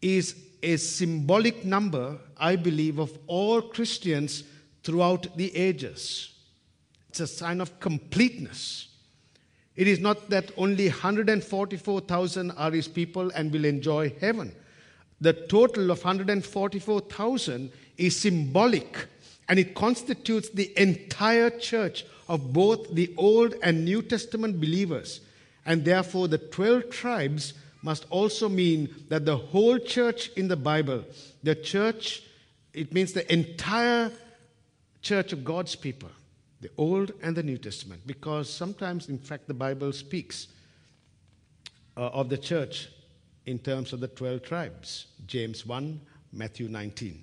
is 0.00 0.34
a 0.62 0.76
symbolic 0.76 1.64
number, 1.64 2.18
I 2.36 2.56
believe, 2.56 2.98
of 2.98 3.16
all 3.26 3.62
Christians 3.62 4.44
throughout 4.82 5.36
the 5.36 5.54
ages. 5.54 6.32
It's 7.08 7.20
a 7.20 7.26
sign 7.26 7.60
of 7.60 7.78
completeness. 7.80 8.88
It 9.76 9.86
is 9.86 10.00
not 10.00 10.30
that 10.30 10.50
only 10.56 10.88
144,000 10.88 12.50
are 12.52 12.70
his 12.70 12.88
people 12.88 13.30
and 13.34 13.52
will 13.52 13.64
enjoy 13.64 14.14
heaven. 14.20 14.54
The 15.20 15.32
total 15.32 15.90
of 15.90 16.04
144,000 16.04 17.72
is 17.96 18.16
symbolic 18.16 19.06
and 19.48 19.58
it 19.58 19.74
constitutes 19.74 20.48
the 20.50 20.72
entire 20.80 21.50
church 21.50 22.04
of 22.28 22.52
both 22.52 22.92
the 22.94 23.14
Old 23.16 23.54
and 23.62 23.84
New 23.84 24.02
Testament 24.02 24.60
believers. 24.60 25.20
And 25.64 25.84
therefore, 25.84 26.28
the 26.28 26.38
12 26.38 26.90
tribes 26.90 27.54
must 27.82 28.06
also 28.10 28.48
mean 28.48 28.94
that 29.08 29.24
the 29.24 29.36
whole 29.36 29.78
church 29.78 30.30
in 30.36 30.48
the 30.48 30.56
Bible, 30.56 31.04
the 31.42 31.54
church, 31.54 32.22
it 32.72 32.92
means 32.92 33.12
the 33.12 33.30
entire 33.32 34.10
church 35.02 35.32
of 35.32 35.44
God's 35.44 35.76
people, 35.76 36.10
the 36.60 36.70
Old 36.78 37.12
and 37.22 37.36
the 37.36 37.42
New 37.42 37.58
Testament, 37.58 38.02
because 38.06 38.52
sometimes, 38.52 39.08
in 39.08 39.18
fact, 39.18 39.46
the 39.46 39.54
Bible 39.54 39.92
speaks 39.92 40.48
uh, 41.96 42.08
of 42.08 42.28
the 42.28 42.38
church 42.38 42.88
in 43.46 43.58
terms 43.58 43.92
of 43.92 44.00
the 44.00 44.08
12 44.08 44.42
tribes 44.42 45.06
James 45.26 45.66
1, 45.66 46.00
Matthew 46.32 46.68
19. 46.68 47.22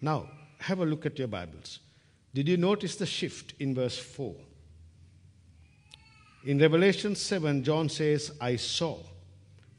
Now, 0.00 0.28
have 0.58 0.80
a 0.80 0.86
look 0.86 1.06
at 1.06 1.18
your 1.18 1.28
Bibles. 1.28 1.80
Did 2.34 2.48
you 2.48 2.56
notice 2.56 2.96
the 2.96 3.06
shift 3.06 3.54
in 3.58 3.74
verse 3.74 3.98
4? 3.98 4.34
In 6.44 6.58
Revelation 6.58 7.14
7, 7.14 7.64
John 7.64 7.88
says, 7.88 8.30
I 8.40 8.56
saw. 8.56 8.98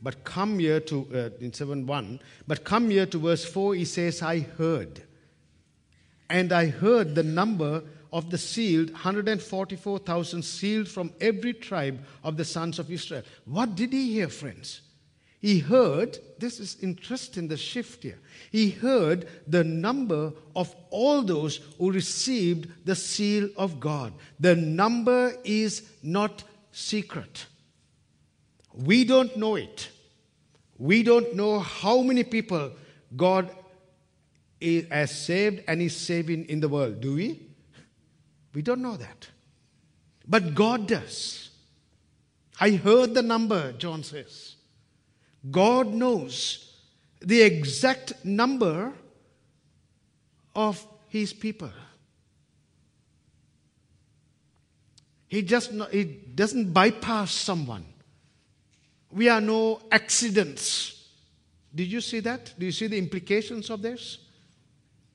But 0.02 0.24
come 0.24 0.60
here 0.60 0.80
to, 0.82 1.08
uh, 1.14 1.44
in 1.44 1.54
7 1.54 1.86
1, 1.88 2.20
but 2.46 2.64
come 2.64 2.90
here 2.90 3.06
to 3.08 3.18
verse 3.18 3.46
4, 3.46 3.76
he 3.76 3.86
says, 3.86 4.22
I 4.22 4.40
heard. 4.40 5.04
And 6.30 6.52
I 6.52 6.68
heard 6.68 7.16
the 7.16 7.24
number 7.24 7.84
of 8.12 8.30
the 8.30 8.38
sealed 8.38 8.92
144,000 8.92 10.42
sealed 10.44 10.88
from 10.88 11.12
every 11.20 11.54
tribe 11.54 12.00
of 12.24 12.38
the 12.38 12.46
sons 12.46 12.80
of 12.80 12.92
Israel. 12.92 13.24
What 13.46 13.76
did 13.76 13.94
he 13.94 14.14
hear, 14.14 14.30
friends? 14.30 14.82
He 15.40 15.60
heard, 15.60 16.18
this 16.40 16.60
is 16.60 16.78
interesting, 16.82 17.48
the 17.48 17.58
shift 17.58 18.04
here. 18.04 18.20
He 18.52 18.72
heard 18.72 19.28
the 19.48 19.64
number 19.64 20.34
of 20.56 20.76
all 20.90 21.22
those 21.22 21.58
who 21.78 21.92
received 21.92 22.68
the 22.86 22.96
seal 22.96 23.50
of 23.56 23.80
God. 23.80 24.14
The 24.40 24.56
number 24.56 25.36
is 25.44 25.84
not 26.02 26.44
secret. 26.72 27.46
We 28.74 29.04
don't 29.04 29.38
know 29.38 29.56
it. 29.56 29.90
We 30.78 31.04
don't 31.04 31.36
know 31.36 31.60
how 31.60 32.02
many 32.02 32.24
people 32.24 32.72
God 33.16 33.52
has 34.62 35.16
saved 35.16 35.64
and 35.68 35.82
is 35.82 35.96
saving 35.96 36.46
in 36.46 36.60
the 36.60 36.70
world, 36.70 37.00
do 37.00 37.16
we? 37.16 37.47
We 38.58 38.64
don't 38.64 38.82
know 38.82 38.98
that. 38.98 39.28
But 40.28 40.56
God 40.56 40.88
does. 40.88 41.52
I 42.60 42.72
heard 42.72 43.14
the 43.14 43.22
number, 43.22 43.72
John 43.74 44.02
says. 44.02 44.56
God 45.52 45.94
knows 45.94 46.74
the 47.22 47.44
exact 47.44 48.26
number 48.26 48.94
of 50.56 50.84
his 51.10 51.34
people. 51.34 51.70
He 55.28 55.44
just 55.44 55.72
he 55.92 56.06
doesn't 56.06 56.74
bypass 56.74 57.34
someone. 57.34 57.86
We 59.12 59.30
are 59.30 59.40
no 59.40 59.82
accidents. 59.92 61.10
Did 61.76 61.92
you 61.92 62.02
see 62.02 62.22
that? 62.22 62.56
Do 62.58 62.66
you 62.66 62.72
see 62.72 62.88
the 62.88 62.98
implications 62.98 63.70
of 63.70 63.84
this? 63.84 64.18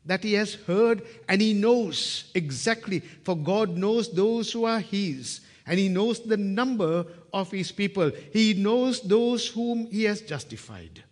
That 0.05 0.25
he 0.25 0.33
has 0.35 0.55
heard 0.55 1.03
and 1.29 1.41
he 1.41 1.55
knows 1.55 2.31
exactly, 2.35 3.01
for 3.01 3.37
God 3.37 3.77
knows 3.77 4.13
those 4.13 4.51
who 4.53 4.65
are 4.65 4.81
his, 4.81 5.41
and 5.67 5.79
he 5.79 5.89
knows 5.89 6.21
the 6.21 6.37
number 6.37 7.07
of 7.33 7.51
his 7.51 7.71
people. 7.71 8.11
He 8.33 8.55
knows 8.55 9.01
those 9.01 9.47
whom 9.47 9.87
he 9.91 10.05
has 10.05 10.21
justified, 10.21 11.05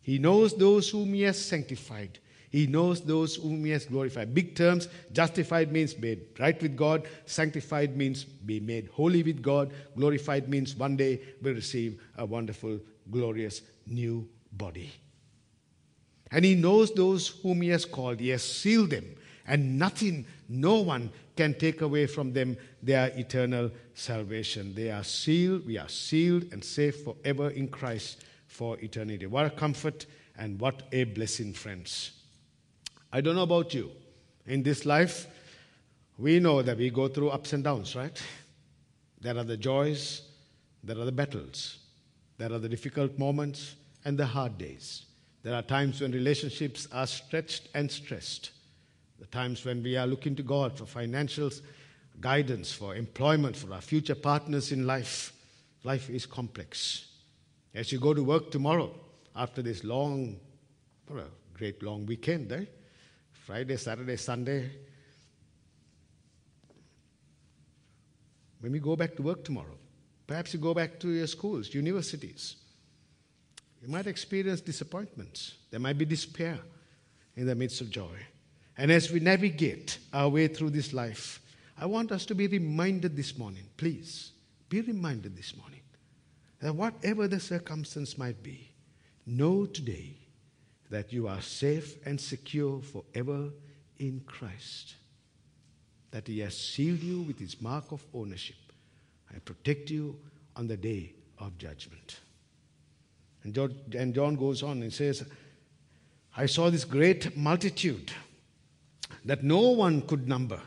he 0.00 0.18
knows 0.18 0.56
those 0.56 0.88
whom 0.88 1.12
he 1.12 1.22
has 1.22 1.44
sanctified, 1.44 2.18
he 2.48 2.66
knows 2.66 3.00
those 3.02 3.36
whom 3.36 3.64
he 3.64 3.70
has 3.70 3.84
glorified. 3.84 4.34
Big 4.34 4.54
terms 4.54 4.88
justified 5.12 5.70
means 5.72 5.98
made 5.98 6.20
right 6.38 6.60
with 6.60 6.76
God, 6.76 7.06
sanctified 7.26 7.96
means 7.96 8.24
be 8.24 8.60
made 8.60 8.88
holy 8.88 9.22
with 9.22 9.42
God, 9.42 9.72
glorified 9.96 10.48
means 10.48 10.74
one 10.74 10.96
day 10.96 11.20
we'll 11.42 11.54
receive 11.54 12.00
a 12.16 12.24
wonderful, 12.24 12.80
glorious 13.10 13.62
new 13.86 14.28
body. 14.52 14.90
And 16.32 16.44
he 16.44 16.54
knows 16.54 16.92
those 16.92 17.28
whom 17.28 17.60
he 17.60 17.68
has 17.68 17.84
called, 17.84 18.18
he 18.18 18.30
has 18.30 18.42
sealed 18.42 18.90
them, 18.90 19.04
and 19.46 19.78
nothing, 19.78 20.24
no 20.48 20.80
one 20.80 21.10
can 21.36 21.54
take 21.54 21.82
away 21.82 22.06
from 22.06 22.32
them 22.32 22.56
their 22.82 23.08
eternal 23.18 23.70
salvation. 23.94 24.74
They 24.74 24.90
are 24.90 25.04
sealed, 25.04 25.66
we 25.66 25.78
are 25.78 25.88
sealed 25.88 26.44
and 26.52 26.64
safe 26.64 27.04
forever 27.04 27.50
in 27.50 27.68
Christ 27.68 28.24
for 28.46 28.78
eternity. 28.80 29.26
What 29.26 29.46
a 29.46 29.50
comfort 29.50 30.06
and 30.36 30.58
what 30.58 30.82
a 30.92 31.04
blessing, 31.04 31.52
friends. 31.52 32.12
I 33.12 33.20
don't 33.20 33.36
know 33.36 33.42
about 33.42 33.74
you. 33.74 33.90
In 34.46 34.62
this 34.62 34.86
life, 34.86 35.26
we 36.18 36.40
know 36.40 36.62
that 36.62 36.78
we 36.78 36.90
go 36.90 37.08
through 37.08 37.30
ups 37.30 37.52
and 37.52 37.62
downs, 37.62 37.94
right? 37.94 38.20
There 39.20 39.36
are 39.36 39.44
the 39.44 39.56
joys, 39.56 40.22
there 40.82 40.98
are 40.98 41.04
the 41.04 41.12
battles, 41.12 41.78
there 42.38 42.52
are 42.52 42.58
the 42.58 42.68
difficult 42.68 43.18
moments, 43.18 43.76
and 44.04 44.18
the 44.18 44.26
hard 44.26 44.58
days. 44.58 45.04
There 45.42 45.54
are 45.54 45.62
times 45.62 46.00
when 46.00 46.12
relationships 46.12 46.86
are 46.92 47.06
stretched 47.06 47.68
and 47.74 47.90
stressed. 47.90 48.52
The 49.18 49.26
times 49.26 49.64
when 49.64 49.82
we 49.82 49.96
are 49.96 50.06
looking 50.06 50.36
to 50.36 50.42
God 50.42 50.78
for 50.78 50.86
financial 50.86 51.50
guidance, 52.20 52.72
for 52.72 52.94
employment, 52.94 53.56
for 53.56 53.72
our 53.72 53.80
future 53.80 54.14
partners 54.14 54.70
in 54.70 54.86
life. 54.86 55.32
Life 55.82 56.08
is 56.10 56.26
complex. 56.26 57.06
As 57.74 57.90
you 57.90 57.98
go 57.98 58.14
to 58.14 58.22
work 58.22 58.50
tomorrow, 58.50 58.94
after 59.34 59.62
this 59.62 59.82
long, 59.82 60.36
what 61.08 61.20
a 61.20 61.26
great 61.54 61.82
long 61.82 62.06
weekend, 62.06 62.52
eh? 62.52 62.64
Friday, 63.32 63.76
Saturday, 63.76 64.16
Sunday. 64.16 64.70
When 68.60 68.70
we 68.70 68.78
go 68.78 68.94
back 68.94 69.16
to 69.16 69.22
work 69.22 69.44
tomorrow, 69.44 69.76
perhaps 70.26 70.54
you 70.54 70.60
go 70.60 70.72
back 70.72 71.00
to 71.00 71.08
your 71.08 71.26
schools, 71.26 71.74
universities. 71.74 72.56
You 73.82 73.88
might 73.88 74.06
experience 74.06 74.60
disappointments. 74.60 75.54
There 75.70 75.80
might 75.80 75.98
be 75.98 76.04
despair 76.04 76.58
in 77.36 77.46
the 77.46 77.54
midst 77.56 77.80
of 77.80 77.90
joy. 77.90 78.16
And 78.78 78.92
as 78.92 79.10
we 79.10 79.18
navigate 79.18 79.98
our 80.12 80.28
way 80.28 80.46
through 80.46 80.70
this 80.70 80.92
life, 80.92 81.40
I 81.76 81.86
want 81.86 82.12
us 82.12 82.24
to 82.26 82.34
be 82.34 82.46
reminded 82.46 83.16
this 83.16 83.36
morning, 83.36 83.64
please, 83.76 84.32
be 84.68 84.80
reminded 84.82 85.36
this 85.36 85.56
morning 85.56 85.80
that 86.60 86.74
whatever 86.74 87.26
the 87.26 87.40
circumstance 87.40 88.16
might 88.16 88.40
be, 88.42 88.70
know 89.26 89.66
today 89.66 90.16
that 90.90 91.12
you 91.12 91.26
are 91.26 91.40
safe 91.40 91.96
and 92.06 92.20
secure 92.20 92.80
forever 92.80 93.50
in 93.98 94.22
Christ. 94.26 94.94
That 96.12 96.28
He 96.28 96.38
has 96.40 96.56
sealed 96.56 97.02
you 97.02 97.22
with 97.22 97.38
His 97.38 97.60
mark 97.60 97.90
of 97.90 98.04
ownership 98.14 98.56
and 99.30 99.44
protect 99.44 99.90
you 99.90 100.18
on 100.54 100.68
the 100.68 100.76
day 100.76 101.14
of 101.38 101.58
judgment. 101.58 102.20
And 103.44 103.54
John, 103.54 103.74
and 103.96 104.14
John 104.14 104.36
goes 104.36 104.62
on 104.62 104.82
and 104.82 104.92
says, 104.92 105.24
I 106.36 106.46
saw 106.46 106.70
this 106.70 106.84
great 106.84 107.36
multitude 107.36 108.12
that 109.24 109.42
no 109.42 109.70
one 109.70 110.02
could 110.02 110.28
number 110.28 110.60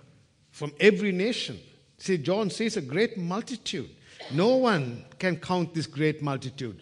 from 0.52 0.74
every 0.80 1.12
nation. 1.12 1.60
See, 1.98 2.18
John 2.18 2.50
says 2.50 2.78
a 2.78 2.82
great 2.82 3.18
multitude. 3.18 3.90
No 4.32 4.56
one 4.58 5.06
can 5.20 5.38
count 5.38 5.74
this 5.74 5.88
great 5.88 6.22
multitude. 6.22 6.82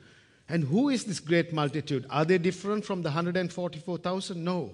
And 0.50 0.64
who 0.64 0.90
is 0.90 1.06
this 1.06 1.20
great 1.20 1.54
multitude? 1.54 2.06
Are 2.10 2.26
they 2.26 2.38
different 2.38 2.86
from 2.86 3.02
the 3.02 3.10
144,000? 3.10 4.44
No. 4.44 4.72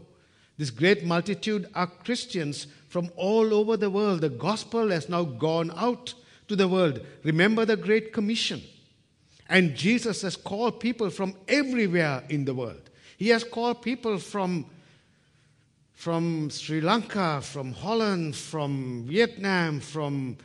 This 0.58 0.72
great 0.72 1.06
multitude 1.06 1.70
are 1.74 1.88
Christians 1.88 2.68
from 2.88 3.10
all 3.16 3.54
over 3.54 3.78
the 3.78 3.90
world. 3.90 4.22
The 4.22 4.30
gospel 4.30 4.90
has 4.90 5.08
now 5.08 5.24
gone 5.24 5.72
out 5.76 6.14
to 6.48 6.56
the 6.56 6.68
world. 6.68 7.00
Remember 7.24 7.64
the 7.64 7.78
Great 7.78 8.12
Commission. 8.12 8.62
And 9.50 9.76
Jesus 9.76 10.22
has 10.22 10.36
called 10.36 10.80
people 10.80 11.10
from 11.10 11.34
everywhere 11.48 12.24
in 12.30 12.46
the 12.46 12.54
world. 12.54 12.90
He 13.18 13.30
has 13.30 13.44
called 13.44 13.82
people 13.82 14.20
from, 14.20 14.68
from 15.94 16.50
Sri 16.52 16.80
Lanka, 16.80 17.42
from 17.42 17.74
Holland, 17.74 18.36
from 18.36 19.06
Vietnam, 19.08 19.80
from 19.80 20.38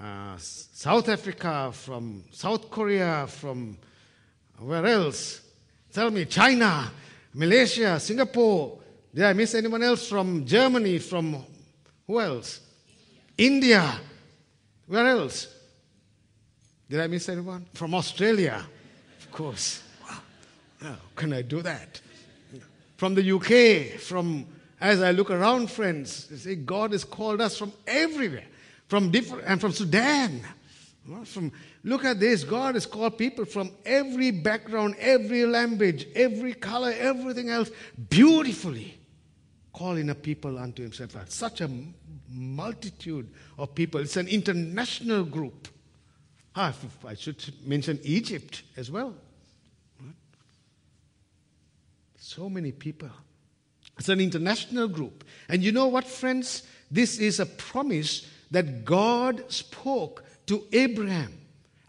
uh, 0.00 0.36
South 0.38 1.08
Africa, 1.08 1.70
from 1.72 2.24
South 2.30 2.70
Korea, 2.70 3.26
from 3.26 3.76
where 4.58 4.86
else? 4.86 5.42
Tell 5.92 6.10
me, 6.10 6.24
China, 6.24 6.92
Malaysia, 7.34 7.98
Singapore. 7.98 8.78
Did 9.12 9.24
I 9.24 9.32
miss 9.32 9.54
anyone 9.54 9.82
else 9.82 10.08
from 10.08 10.46
Germany? 10.46 10.98
From 10.98 11.44
who 12.06 12.20
else? 12.20 12.60
India. 13.36 13.80
India. 13.80 14.00
Where 14.86 15.06
else? 15.06 15.54
Did 16.88 17.00
I 17.00 17.06
miss 17.06 17.28
anyone? 17.28 17.66
From 17.74 17.94
Australia. 17.94 18.64
Of 19.20 19.30
course. 19.30 19.82
Wow. 20.02 20.18
How 20.82 20.96
can 21.14 21.32
I 21.32 21.42
do 21.42 21.62
that? 21.62 22.00
From 22.96 23.14
the 23.14 23.32
UK, 23.32 24.00
from 24.00 24.46
as 24.80 25.02
I 25.02 25.10
look 25.10 25.30
around, 25.30 25.70
friends, 25.70 26.28
see 26.40 26.54
God 26.54 26.92
has 26.92 27.04
called 27.04 27.40
us 27.40 27.58
from 27.58 27.72
everywhere, 27.86 28.46
from 28.86 29.10
different 29.10 29.44
and 29.46 29.60
from 29.60 29.72
Sudan. 29.72 30.42
From 31.24 31.52
Look 31.84 32.04
at 32.04 32.20
this. 32.20 32.44
God 32.44 32.74
has 32.74 32.86
called 32.86 33.16
people 33.16 33.44
from 33.44 33.70
every 33.86 34.30
background, 34.30 34.96
every 34.98 35.46
language, 35.46 36.06
every 36.14 36.54
color, 36.54 36.92
everything 36.98 37.48
else 37.48 37.70
beautifully. 38.10 38.98
Calling 39.72 40.10
a 40.10 40.14
people 40.14 40.58
unto 40.58 40.82
himself. 40.82 41.14
Such 41.30 41.60
a 41.60 41.70
multitude 42.30 43.30
of 43.56 43.74
people. 43.74 44.00
It's 44.00 44.16
an 44.16 44.28
international 44.28 45.24
group. 45.24 45.68
Ah, 46.60 46.74
I 47.06 47.14
should 47.14 47.54
mention 47.64 48.00
Egypt 48.02 48.64
as 48.76 48.90
well. 48.90 49.14
So 52.16 52.50
many 52.50 52.72
people. 52.72 53.10
It's 53.96 54.08
an 54.08 54.20
international 54.20 54.88
group. 54.88 55.22
And 55.48 55.62
you 55.62 55.70
know 55.70 55.86
what, 55.86 56.04
friends? 56.04 56.64
This 56.90 57.20
is 57.20 57.38
a 57.38 57.46
promise 57.46 58.26
that 58.50 58.84
God 58.84 59.44
spoke 59.52 60.24
to 60.46 60.64
Abraham. 60.72 61.32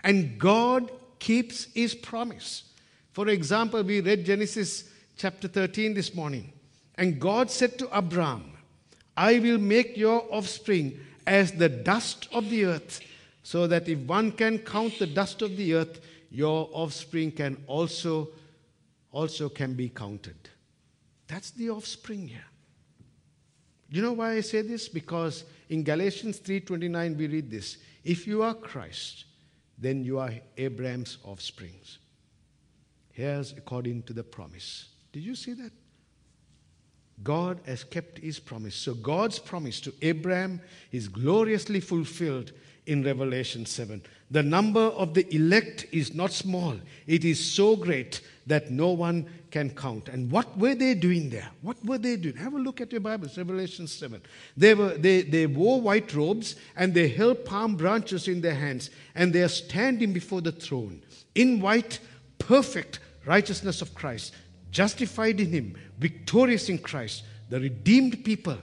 And 0.03 0.37
God 0.37 0.91
keeps 1.17 1.65
his 1.73 1.95
promise. 1.95 2.63
For 3.11 3.27
example, 3.27 3.81
we 3.81 4.01
read 4.01 4.23
Genesis 4.23 4.87
chapter 5.17 5.47
13 5.47 5.95
this 5.95 6.13
morning. 6.13 6.53
And 6.93 7.19
God 7.19 7.49
said 7.49 7.79
to 7.79 7.89
Abraham, 7.91 8.51
I 9.17 9.39
will 9.39 9.57
make 9.57 9.97
your 9.97 10.27
offspring 10.31 10.99
as 11.25 11.53
the 11.53 11.69
dust 11.69 12.27
of 12.31 12.51
the 12.51 12.65
earth, 12.65 13.01
so 13.49 13.65
that 13.65 13.89
if 13.89 13.97
one 14.01 14.31
can 14.31 14.59
count 14.59 14.99
the 14.99 15.07
dust 15.07 15.41
of 15.41 15.57
the 15.57 15.73
earth, 15.73 16.01
your 16.29 16.69
offspring 16.71 17.31
can 17.31 17.57
also 17.65 18.29
also 19.11 19.49
can 19.49 19.73
be 19.73 19.89
counted. 19.89 20.37
That's 21.25 21.49
the 21.49 21.71
offspring 21.71 22.27
here. 22.27 22.45
You 23.89 24.03
know 24.03 24.13
why 24.13 24.33
I 24.33 24.41
say 24.41 24.61
this? 24.61 24.87
Because 24.87 25.45
in 25.67 25.81
Galatians 25.81 26.37
3:29 26.37 27.17
we 27.17 27.25
read 27.25 27.49
this, 27.49 27.77
if 28.03 28.27
you 28.27 28.43
are 28.43 28.53
Christ, 28.53 29.25
then 29.79 30.05
you 30.05 30.19
are 30.19 30.31
Abraham's 30.55 31.17
offsprings. 31.23 31.97
Here's 33.13 33.53
according 33.53 34.03
to 34.03 34.13
the 34.13 34.23
promise. 34.23 34.89
Did 35.11 35.23
you 35.23 35.33
see 35.33 35.53
that? 35.53 35.71
God 37.23 37.61
has 37.65 37.83
kept 37.83 38.19
his 38.19 38.39
promise. 38.39 38.75
So 38.75 38.93
God's 38.93 39.39
promise 39.39 39.81
to 39.81 39.93
Abraham 40.03 40.61
is 40.91 41.07
gloriously 41.07 41.79
fulfilled 41.79 42.53
in 42.89 43.03
Revelation 43.03 43.65
7. 43.65 44.01
The 44.31 44.41
number 44.41 44.79
of 44.79 45.13
the 45.13 45.33
elect 45.33 45.85
is 45.91 46.13
not 46.15 46.31
small, 46.31 46.75
it 47.05 47.23
is 47.23 47.43
so 47.43 47.75
great 47.75 48.21
that 48.47 48.71
no 48.71 48.89
one 48.89 49.27
can 49.51 49.69
count. 49.69 50.09
And 50.09 50.31
what 50.31 50.57
were 50.57 50.73
they 50.73 50.95
doing 50.95 51.29
there? 51.29 51.47
What 51.61 51.83
were 51.85 51.99
they 51.99 52.15
doing? 52.15 52.35
Have 52.35 52.55
a 52.55 52.59
look 52.59 52.81
at 52.81 52.91
your 52.91 53.01
Bibles, 53.01 53.37
Revelation 53.37 53.85
7. 53.87 54.21
They, 54.57 54.73
were, 54.73 54.97
they, 54.97 55.21
they 55.21 55.45
wore 55.45 55.79
white 55.79 56.13
robes 56.15 56.55
and 56.75 56.93
they 56.93 57.07
held 57.07 57.45
palm 57.45 57.75
branches 57.75 58.27
in 58.27 58.41
their 58.41 58.55
hands, 58.55 58.89
and 59.13 59.31
they 59.31 59.43
are 59.43 59.47
standing 59.47 60.13
before 60.13 60.41
the 60.41 60.51
throne 60.51 61.01
in 61.35 61.61
white, 61.61 61.99
perfect 62.39 62.99
righteousness 63.25 63.81
of 63.83 63.93
Christ, 63.93 64.33
justified 64.71 65.39
in 65.39 65.51
Him, 65.51 65.77
victorious 65.99 66.69
in 66.69 66.79
Christ, 66.79 67.23
the 67.49 67.59
redeemed 67.59 68.25
people, 68.25 68.57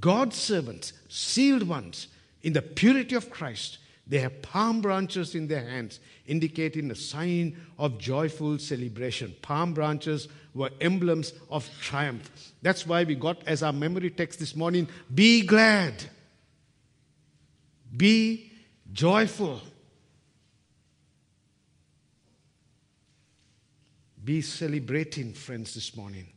God's 0.00 0.36
servants, 0.36 0.92
sealed 1.08 1.62
ones 1.62 2.08
in 2.42 2.52
the 2.52 2.62
purity 2.62 3.14
of 3.14 3.30
Christ. 3.30 3.78
They 4.06 4.20
have 4.20 4.40
palm 4.40 4.80
branches 4.80 5.34
in 5.34 5.48
their 5.48 5.68
hands, 5.68 6.00
indicating 6.26 6.90
a 6.90 6.94
sign 6.94 7.58
of 7.78 7.98
joyful 7.98 8.58
celebration. 8.58 9.34
Palm 9.42 9.74
branches 9.74 10.28
were 10.54 10.70
emblems 10.80 11.34
of 11.50 11.68
triumph. 11.80 12.30
That's 12.62 12.86
why 12.86 13.04
we 13.04 13.14
got 13.14 13.46
as 13.46 13.62
our 13.62 13.72
memory 13.72 14.10
text 14.10 14.38
this 14.38 14.56
morning 14.56 14.88
be 15.14 15.42
glad, 15.42 16.04
be 17.94 18.50
joyful, 18.92 19.60
be 24.24 24.40
celebrating, 24.40 25.34
friends, 25.34 25.74
this 25.74 25.94
morning. 25.94 26.28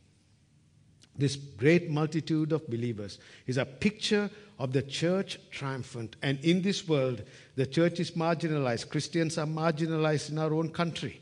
This 1.16 1.36
great 1.36 1.90
multitude 1.90 2.52
of 2.52 2.68
believers 2.68 3.18
is 3.46 3.58
a 3.58 3.66
picture 3.66 4.30
of 4.62 4.72
the 4.72 4.80
church 4.80 5.40
triumphant. 5.50 6.14
And 6.22 6.38
in 6.44 6.62
this 6.62 6.86
world, 6.86 7.24
the 7.56 7.66
church 7.66 7.98
is 7.98 8.12
marginalized. 8.12 8.90
Christians 8.90 9.36
are 9.36 9.44
marginalized 9.44 10.30
in 10.30 10.38
our 10.38 10.54
own 10.54 10.70
country. 10.70 11.20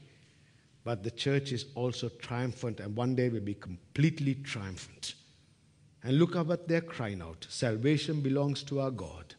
But 0.85 1.03
the 1.03 1.11
church 1.11 1.50
is 1.50 1.64
also 1.74 2.11
triumphant 2.11 2.81
and 2.81 2.94
one 2.94 3.14
day 3.14 3.31
will 3.31 3.40
be 3.40 3.55
completely 3.55 4.35
triumphant. 4.35 5.14
And 6.05 6.18
look 6.18 6.37
at 6.37 6.44
what 6.44 6.68
they're 6.68 6.83
crying 6.83 7.22
out 7.22 7.46
salvation 7.48 8.20
belongs 8.20 8.62
to 8.64 8.81
our 8.81 8.90
God 8.90 9.35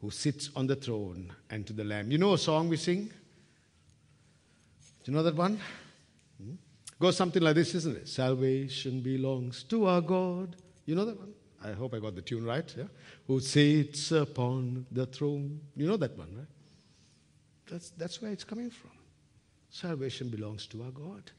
who 0.00 0.12
sits 0.12 0.50
on 0.54 0.68
the 0.68 0.76
throne 0.76 1.32
and 1.50 1.66
to 1.66 1.72
the 1.72 1.82
Lamb. 1.82 2.12
You 2.12 2.18
know 2.18 2.34
a 2.34 2.38
song 2.38 2.68
we 2.68 2.76
sing? 2.76 3.06
Do 5.02 5.10
you 5.10 5.16
know 5.16 5.22
that 5.24 5.34
one? 5.34 5.58
Hmm? 6.40 6.54
Goes 7.00 7.16
something 7.16 7.42
like 7.42 7.56
this, 7.56 7.74
isn't 7.74 7.96
it? 7.96 8.08
Salvation 8.08 9.00
belongs 9.00 9.64
to 9.64 9.86
our 9.86 10.00
God. 10.00 10.54
You 10.86 10.94
know 10.94 11.04
that 11.06 11.18
one? 11.18 11.34
I 11.64 11.72
hope 11.72 11.94
I 11.94 11.98
got 11.98 12.14
the 12.14 12.22
tune 12.22 12.44
right. 12.44 12.72
Yeah? 12.76 12.84
Who 13.26 13.40
sits 13.40 14.12
upon 14.12 14.86
the 14.92 15.06
throne. 15.06 15.60
You 15.74 15.86
know 15.86 15.96
that 15.96 16.16
one, 16.16 16.28
right? 16.36 16.46
That's, 17.70 17.90
that's 17.90 18.20
where 18.20 18.30
it's 18.30 18.44
coming 18.44 18.70
from. 18.70 18.90
Salvation 19.70 20.28
belongs 20.28 20.66
to 20.68 20.82
our 20.82 20.90
God. 20.90 21.30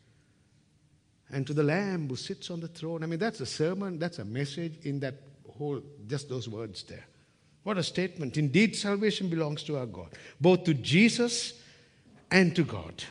And 1.31 1.45
to 1.47 1.53
the 1.53 1.63
Lamb 1.63 2.09
who 2.09 2.15
sits 2.15 2.49
on 2.49 2.59
the 2.59 2.67
throne. 2.67 3.03
I 3.03 3.05
mean, 3.07 3.19
that's 3.19 3.39
a 3.39 3.45
sermon, 3.45 3.99
that's 3.99 4.19
a 4.19 4.25
message 4.25 4.79
in 4.83 4.99
that 5.01 5.15
whole, 5.57 5.81
just 6.07 6.29
those 6.29 6.49
words 6.49 6.83
there. 6.83 7.05
What 7.63 7.77
a 7.77 7.83
statement. 7.83 8.38
Indeed, 8.38 8.75
salvation 8.75 9.29
belongs 9.29 9.63
to 9.63 9.77
our 9.77 9.88
God, 9.88 10.09
both 10.39 10.65
to 10.65 10.73
Jesus 10.73 11.61
and 12.29 12.55
to 12.55 12.63
God. 12.63 13.03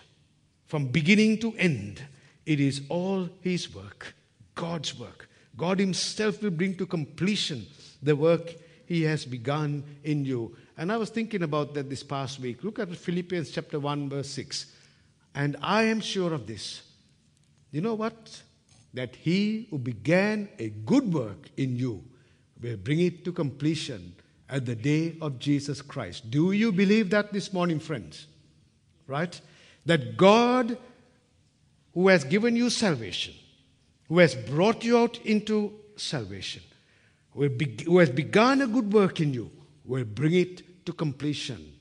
From 0.66 0.86
beginning 0.88 1.38
to 1.40 1.54
end, 1.56 2.02
it 2.46 2.60
is 2.60 2.82
all 2.88 3.28
His 3.40 3.74
work, 3.74 4.14
God's 4.54 4.98
work. 4.98 5.28
God 5.56 5.78
Himself 5.78 6.42
will 6.42 6.50
bring 6.50 6.76
to 6.76 6.86
completion 6.86 7.66
the 8.02 8.16
work 8.16 8.54
He 8.86 9.02
has 9.02 9.24
begun 9.24 9.84
in 10.02 10.24
you. 10.24 10.56
And 10.76 10.90
I 10.90 10.96
was 10.96 11.10
thinking 11.10 11.42
about 11.42 11.74
that 11.74 11.88
this 11.88 12.02
past 12.02 12.40
week. 12.40 12.64
Look 12.64 12.78
at 12.78 12.94
Philippians 12.94 13.50
chapter 13.50 13.78
1, 13.78 14.08
verse 14.08 14.30
6. 14.30 14.66
And 15.34 15.56
I 15.62 15.84
am 15.84 16.00
sure 16.00 16.32
of 16.32 16.46
this. 16.46 16.82
You 17.70 17.80
know 17.80 17.94
what? 17.94 18.42
That 18.92 19.16
He 19.16 19.68
who 19.70 19.78
began 19.78 20.48
a 20.58 20.70
good 20.70 21.12
work 21.12 21.48
in 21.56 21.76
you 21.76 22.02
will 22.60 22.76
bring 22.76 23.00
it 23.00 23.24
to 23.24 23.32
completion 23.32 24.14
at 24.48 24.66
the 24.66 24.76
day 24.76 25.16
of 25.20 25.38
Jesus 25.38 25.82
Christ. 25.82 26.30
Do 26.30 26.52
you 26.52 26.72
believe 26.72 27.10
that 27.10 27.32
this 27.32 27.52
morning, 27.52 27.80
friends? 27.80 28.26
Right? 29.06 29.40
That 29.86 30.16
God, 30.16 30.78
who 31.92 32.08
has 32.08 32.24
given 32.24 32.56
you 32.56 32.70
salvation, 32.70 33.34
who 34.14 34.20
has 34.20 34.36
brought 34.36 34.84
you 34.84 34.96
out 34.96 35.18
into 35.24 35.72
salvation, 35.96 36.62
who 37.32 37.98
has 37.98 38.10
begun 38.10 38.62
a 38.62 38.66
good 38.68 38.92
work 38.92 39.20
in 39.20 39.34
you, 39.34 39.50
will 39.84 40.04
bring 40.04 40.34
it 40.34 40.86
to 40.86 40.92
completion 40.92 41.72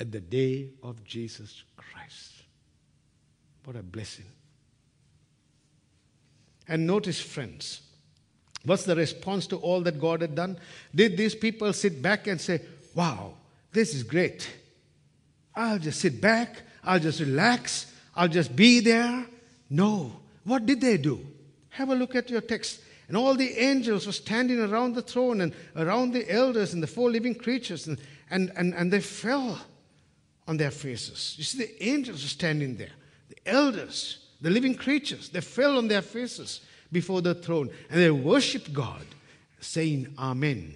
at 0.00 0.10
the 0.10 0.18
day 0.18 0.70
of 0.82 1.04
Jesus 1.04 1.62
Christ. 1.76 2.32
What 3.62 3.76
a 3.76 3.82
blessing. 3.84 4.24
And 6.66 6.84
notice, 6.84 7.20
friends, 7.20 7.82
what's 8.64 8.82
the 8.82 8.96
response 8.96 9.46
to 9.46 9.56
all 9.58 9.80
that 9.82 10.00
God 10.00 10.22
had 10.22 10.34
done? 10.34 10.58
Did 10.92 11.16
these 11.16 11.36
people 11.36 11.72
sit 11.72 12.02
back 12.02 12.26
and 12.26 12.40
say, 12.40 12.60
Wow, 12.92 13.34
this 13.70 13.94
is 13.94 14.02
great. 14.02 14.50
I'll 15.54 15.78
just 15.78 16.00
sit 16.00 16.20
back, 16.20 16.60
I'll 16.82 16.98
just 16.98 17.20
relax, 17.20 17.92
I'll 18.16 18.26
just 18.26 18.56
be 18.56 18.80
there? 18.80 19.26
No. 19.70 20.10
What 20.42 20.66
did 20.66 20.80
they 20.80 20.96
do? 20.96 21.24
Have 21.78 21.90
a 21.90 21.94
look 21.94 22.16
at 22.16 22.28
your 22.28 22.40
text. 22.40 22.80
And 23.06 23.16
all 23.16 23.36
the 23.36 23.56
angels 23.56 24.04
were 24.04 24.12
standing 24.12 24.58
around 24.58 24.96
the 24.96 25.02
throne 25.02 25.40
and 25.42 25.54
around 25.76 26.12
the 26.12 26.28
elders 26.28 26.74
and 26.74 26.82
the 26.82 26.88
four 26.88 27.08
living 27.08 27.36
creatures, 27.36 27.86
and, 27.86 28.00
and, 28.30 28.50
and, 28.56 28.74
and 28.74 28.92
they 28.92 28.98
fell 28.98 29.60
on 30.48 30.56
their 30.56 30.72
faces. 30.72 31.36
You 31.38 31.44
see, 31.44 31.58
the 31.58 31.88
angels 31.88 32.24
were 32.24 32.30
standing 32.30 32.76
there. 32.76 32.90
The 33.28 33.48
elders, 33.48 34.26
the 34.40 34.50
living 34.50 34.74
creatures, 34.74 35.28
they 35.28 35.40
fell 35.40 35.78
on 35.78 35.86
their 35.86 36.02
faces 36.02 36.62
before 36.90 37.22
the 37.22 37.36
throne 37.36 37.70
and 37.90 38.00
they 38.00 38.10
worshiped 38.10 38.72
God, 38.72 39.06
saying, 39.60 40.12
Amen. 40.18 40.74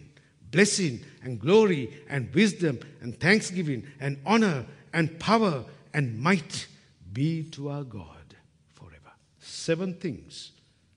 Blessing 0.53 1.01
and 1.25 1.41
glory 1.41 1.93
and 2.09 2.33
wisdom 2.33 2.79
and 3.01 3.19
thanksgiving 3.19 3.89
and 3.99 4.19
honor 4.25 4.67
and 4.93 5.19
power 5.19 5.65
and 5.93 6.17
might 6.21 6.69
be 7.13 7.43
to 7.51 7.71
our 7.71 7.83
God 7.83 8.37
forever. 8.77 9.11
Seven 9.41 9.95
things 9.95 10.53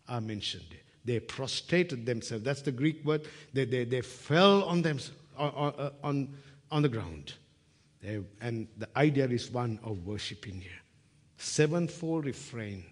are 0.07 0.21
mentioned. 0.21 0.75
They 1.03 1.19
prostrated 1.19 2.05
themselves. 2.05 2.43
That's 2.43 2.61
the 2.61 2.71
Greek 2.71 3.05
word. 3.05 3.27
They, 3.53 3.65
they, 3.65 3.85
they 3.85 4.01
fell 4.01 4.63
on, 4.63 4.81
them, 4.81 4.99
on, 5.37 5.73
uh, 5.77 5.91
on, 6.03 6.33
on 6.71 6.81
the 6.81 6.89
ground. 6.89 7.33
They, 8.01 8.21
and 8.41 8.67
the 8.77 8.89
idea 8.97 9.27
is 9.27 9.51
one 9.51 9.79
of 9.83 10.05
worshiping 10.05 10.59
here. 10.61 10.71
Sevenfold 11.37 12.25
refrain. 12.25 12.85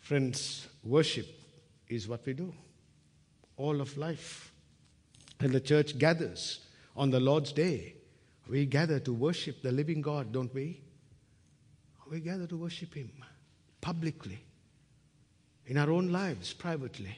Friends, 0.00 0.66
worship 0.82 1.26
is 1.88 2.08
what 2.08 2.26
we 2.26 2.32
do 2.32 2.52
all 3.56 3.80
of 3.80 3.96
life. 3.98 4.52
And 5.40 5.52
the 5.52 5.60
church 5.60 5.98
gathers 5.98 6.60
on 6.96 7.10
the 7.10 7.20
Lord's 7.20 7.52
day. 7.52 7.94
We 8.48 8.64
gather 8.64 8.98
to 9.00 9.12
worship 9.12 9.62
the 9.62 9.72
living 9.72 10.00
God, 10.00 10.32
don't 10.32 10.52
we? 10.54 10.80
We 12.10 12.20
gather 12.20 12.46
to 12.46 12.56
worship 12.56 12.94
Him 12.94 13.10
publicly 13.80 14.40
in 15.68 15.76
our 15.76 15.90
own 15.90 16.10
lives 16.10 16.52
privately. 16.52 17.16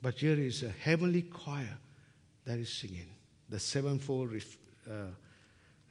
But 0.00 0.14
here 0.14 0.38
is 0.38 0.62
a 0.62 0.70
heavenly 0.70 1.22
choir 1.22 1.76
that 2.46 2.58
is 2.58 2.72
singing 2.72 3.08
the 3.48 3.58
sevenfold 3.58 4.32
ref, 4.32 4.56
uh, 4.88 5.10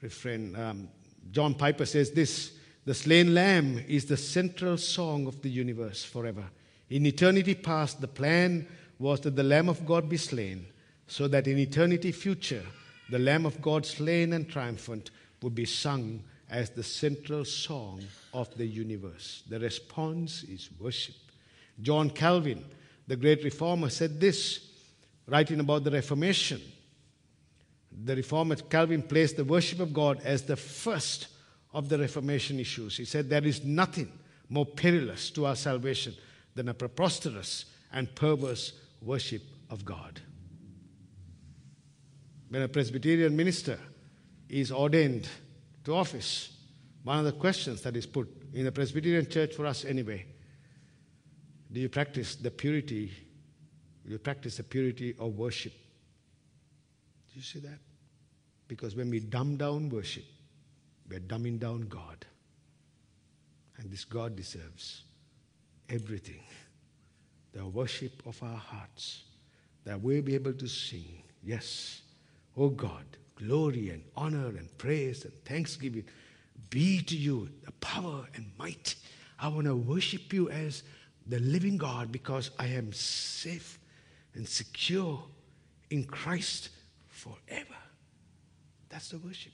refrain. 0.02 0.56
Um, 0.56 0.90
John 1.32 1.54
Piper 1.54 1.86
says 1.86 2.12
this 2.12 2.54
The 2.86 2.94
slain 2.94 3.34
lamb 3.34 3.84
is 3.88 4.06
the 4.06 4.18
central 4.18 4.78
song 4.78 5.28
of 5.28 5.42
the 5.42 5.50
universe 5.50 6.04
forever. 6.04 6.46
In 6.90 7.06
eternity 7.06 7.56
past, 7.56 8.02
the 8.02 8.08
plan 8.08 8.68
was 9.00 9.22
that 9.22 9.36
the 9.36 9.44
Lamb 9.44 9.68
of 9.68 9.86
God 9.86 10.08
be 10.08 10.18
slain, 10.18 10.66
so 11.08 11.28
that 11.28 11.48
in 11.48 11.58
eternity 11.58 12.12
future, 12.12 12.64
the 13.10 13.20
Lamb 13.20 13.46
of 13.46 13.62
God 13.62 13.86
slain 13.86 14.34
and 14.34 14.48
triumphant 14.48 15.12
would 15.42 15.56
be 15.56 15.66
sung 15.66 16.24
as 16.50 16.70
the 16.70 16.84
central 16.84 17.46
song 17.46 18.02
of 18.34 18.56
the 18.58 18.66
universe. 18.66 19.44
The 19.50 19.60
response 19.60 20.44
is 20.44 20.70
worship. 20.80 21.16
John 21.82 22.10
Calvin, 22.10 22.64
the 23.08 23.16
great 23.16 23.44
reformer, 23.44 23.90
said 23.90 24.20
this, 24.20 24.70
writing 25.28 25.60
about 25.60 25.84
the 25.84 25.92
Reformation. 25.92 26.62
The 28.06 28.16
reformer 28.16 28.56
Calvin 28.56 29.04
placed 29.04 29.38
the 29.38 29.46
worship 29.46 29.80
of 29.80 29.94
God 29.94 30.22
as 30.24 30.44
the 30.44 30.56
first 30.56 31.28
of 31.74 31.90
the 31.90 31.98
Reformation 31.98 32.60
issues. 32.60 32.98
He 32.98 33.06
said, 33.06 33.30
There 33.30 33.44
is 33.44 33.64
nothing 33.64 34.12
more 34.50 34.66
perilous 34.66 35.32
to 35.32 35.46
our 35.46 35.56
salvation 35.56 36.14
than 36.56 36.70
a 36.70 36.74
preposterous 36.74 37.66
and 37.92 38.14
perverse 38.16 38.74
worship 39.02 39.42
of 39.70 39.86
God. 39.86 40.22
When 42.50 42.62
a 42.62 42.68
Presbyterian 42.68 43.36
minister 43.36 43.80
is 44.50 44.72
ordained 44.72 45.28
to 45.84 45.96
office, 45.96 46.52
one 47.04 47.20
of 47.20 47.26
the 47.26 47.32
questions 47.34 47.82
that 47.82 47.96
is 47.96 48.06
put 48.06 48.30
in 48.54 48.66
the 48.66 48.72
Presbyterian 48.72 49.30
church 49.30 49.54
for 49.54 49.66
us 49.66 49.86
anyway 49.86 50.26
do 51.74 51.80
you 51.80 51.90
practice 51.90 52.36
the 52.36 52.52
purity? 52.52 53.12
Do 54.06 54.12
you 54.12 54.20
practice 54.20 54.58
the 54.58 54.64
purity 54.64 55.16
of 55.20 55.34
worship? 55.40 55.74
Do 55.74 57.40
you 57.40 57.42
see 57.42 57.60
that? 57.60 57.80
Because 58.68 58.96
when 58.96 59.10
we 59.10 59.20
dumb 59.20 59.58
down 59.58 59.90
worship, 59.90 60.26
we're 61.10 61.20
dumbing 61.20 61.60
down 61.60 61.88
God. 61.88 62.26
And 63.78 63.90
this 63.90 64.06
God 64.06 64.36
deserves 64.36 65.04
everything 65.90 66.44
the 67.54 67.66
worship 67.66 68.22
of 68.26 68.42
our 68.42 68.58
hearts, 68.58 69.24
that 69.84 70.00
we'll 70.02 70.22
be 70.22 70.36
able 70.36 70.54
to 70.54 70.68
sing, 70.68 71.24
Yes, 71.44 72.02
oh 72.58 72.70
God, 72.70 73.06
glory 73.36 73.90
and 73.90 74.04
honor 74.16 74.48
and 74.48 74.78
praise 74.78 75.26
and 75.26 75.34
thanksgiving 75.46 76.06
be 76.70 77.02
to 77.04 77.16
you, 77.16 77.50
the 77.66 77.72
power 77.74 78.28
and 78.36 78.50
might. 78.58 78.96
I 79.40 79.48
want 79.48 79.66
to 79.66 79.76
worship 79.76 80.34
you 80.34 80.50
as 80.50 80.84
the 81.28 81.40
living 81.40 81.78
God 81.78 82.12
because 82.12 82.52
I 82.58 82.68
am 82.68 82.92
safe 82.94 83.80
and 84.34 84.48
secure 84.48 85.24
in 85.90 86.04
Christ 86.04 86.70
forever. 87.08 87.76
That's 88.90 89.10
the 89.10 89.20
worship. 89.20 89.54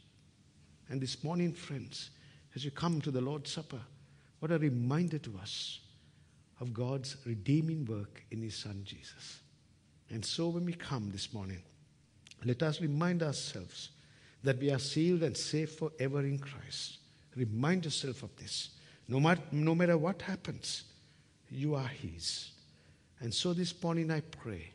And 0.90 1.02
this 1.02 1.24
morning, 1.24 1.54
friends, 1.54 2.10
as 2.56 2.66
you 2.66 2.72
come 2.72 3.02
to 3.02 3.12
the 3.12 3.22
Lord's 3.22 3.52
Supper, 3.52 3.82
what 4.40 4.52
a 4.52 4.58
reminder 4.58 5.18
to 5.20 5.38
us 5.42 5.80
of 6.60 6.74
God's 6.74 7.18
redeeming 7.26 7.86
work 7.86 8.24
in 8.32 8.42
His 8.42 8.56
Son 8.56 8.82
Jesus. 8.84 9.42
And 10.10 10.24
so 10.24 10.48
when 10.48 10.66
we 10.66 10.74
come 10.74 11.12
this 11.12 11.34
morning, 11.34 11.62
let 12.50 12.64
us 12.64 12.82
remind 12.82 13.22
ourselves 13.22 13.90
that 14.44 14.58
we 14.58 14.72
are 14.72 14.80
sealed 14.80 15.22
and 15.22 15.38
safe 15.38 15.78
forever 15.78 16.22
in 16.22 16.40
Christ. 16.40 16.98
Remind 17.36 17.86
yourself 17.86 18.24
of 18.24 18.36
this. 18.38 18.70
No 19.08 19.20
matter, 19.20 19.44
no 19.52 19.76
matter 19.76 20.00
what 20.00 20.24
happens, 20.24 20.86
you 21.52 21.76
are 21.76 21.88
His. 21.88 22.52
And 23.20 23.32
so 23.32 23.54
this 23.54 23.72
morning 23.84 24.10
I 24.10 24.22
pray 24.22 24.72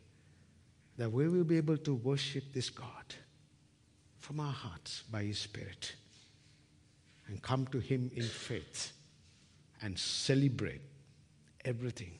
that 0.99 1.11
we 1.11 1.29
will 1.29 1.43
be 1.43 1.57
able 1.57 1.77
to 1.79 1.95
worship 1.95 2.45
this 2.53 2.71
God 2.71 3.07
from 4.21 4.39
our 4.39 4.53
hearts 4.53 5.03
by 5.11 5.25
His 5.25 5.41
Spirit 5.41 5.97
and 7.27 7.43
come 7.43 7.67
to 7.73 7.81
Him 7.81 8.09
in 8.15 8.23
faith 8.23 8.93
and 9.83 9.99
celebrate 9.99 10.83
everything 11.65 12.13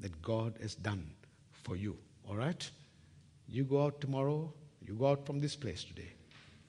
that 0.00 0.20
God 0.20 0.58
has 0.60 0.74
done 0.74 1.08
for 1.50 1.76
you. 1.76 1.96
All 2.28 2.36
right? 2.36 2.70
You 3.48 3.64
go 3.64 3.84
out 3.84 4.02
tomorrow, 4.02 4.52
you 4.88 4.94
go 4.94 5.08
out 5.08 5.26
from 5.26 5.38
this 5.38 5.54
place 5.54 5.84
today. 5.84 6.08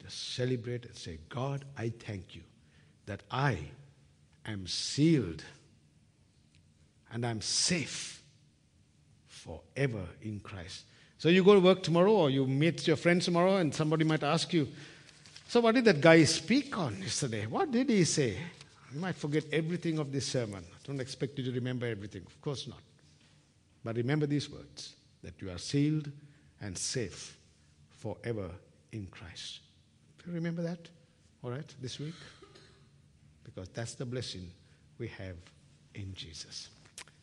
Just 0.02 0.36
celebrate 0.36 0.86
and 0.86 0.96
say, 0.96 1.20
God, 1.30 1.64
I 1.78 1.90
thank 1.90 2.36
you 2.36 2.42
that 3.06 3.24
I 3.32 3.58
am 4.46 4.68
sealed 4.68 5.44
and 7.12 7.26
I'm 7.26 7.42
safe 7.42 8.22
forever 9.28 10.06
in 10.22 10.42
Christ. 10.42 10.84
So 11.18 11.30
you 11.30 11.44
go 11.44 11.54
to 11.54 11.60
work 11.60 11.82
tomorrow 11.82 12.12
or 12.12 12.30
you 12.30 12.46
meet 12.46 12.88
your 12.88 12.98
friends 12.98 13.26
tomorrow 13.26 13.58
and 13.58 13.74
somebody 13.74 14.04
might 14.04 14.24
ask 14.24 14.54
you, 14.54 14.68
So 15.48 15.62
what 15.62 15.76
did 15.76 15.86
that 15.86 16.02
guy 16.02 16.24
speak 16.26 16.78
on 16.78 17.02
yesterday? 17.02 17.46
What 17.46 17.72
did 17.72 17.90
he 17.90 18.04
say? 18.04 18.38
You 18.94 19.00
might 19.00 19.16
forget 19.16 19.46
everything 19.52 19.98
of 19.98 20.12
this 20.12 20.26
sermon. 20.28 20.64
I 20.72 20.88
don't 20.88 21.00
expect 21.00 21.38
you 21.38 21.46
to 21.46 21.52
remember 21.52 21.86
everything. 21.86 22.24
Of 22.26 22.40
course 22.42 22.68
not. 22.68 22.82
But 23.84 23.96
remember 23.96 24.26
these 24.26 24.50
words 24.50 24.94
that 25.24 25.42
you 25.42 25.50
are 25.52 25.58
sealed 25.58 26.12
and 26.62 26.78
safe 26.78 27.39
forever 28.00 28.50
in 28.92 29.06
Christ. 29.08 29.60
Do 30.18 30.30
you 30.30 30.36
remember 30.36 30.62
that? 30.64 30.90
All 31.44 31.52
right, 31.52 31.74
this 31.82 32.00
week? 32.00 32.16
Because 33.44 33.70
that's 33.70 33.94
the 33.94 34.06
blessing 34.06 34.50
we 34.98 35.08
have 35.08 35.36
in 35.96 36.14
Jesus. 36.14 36.70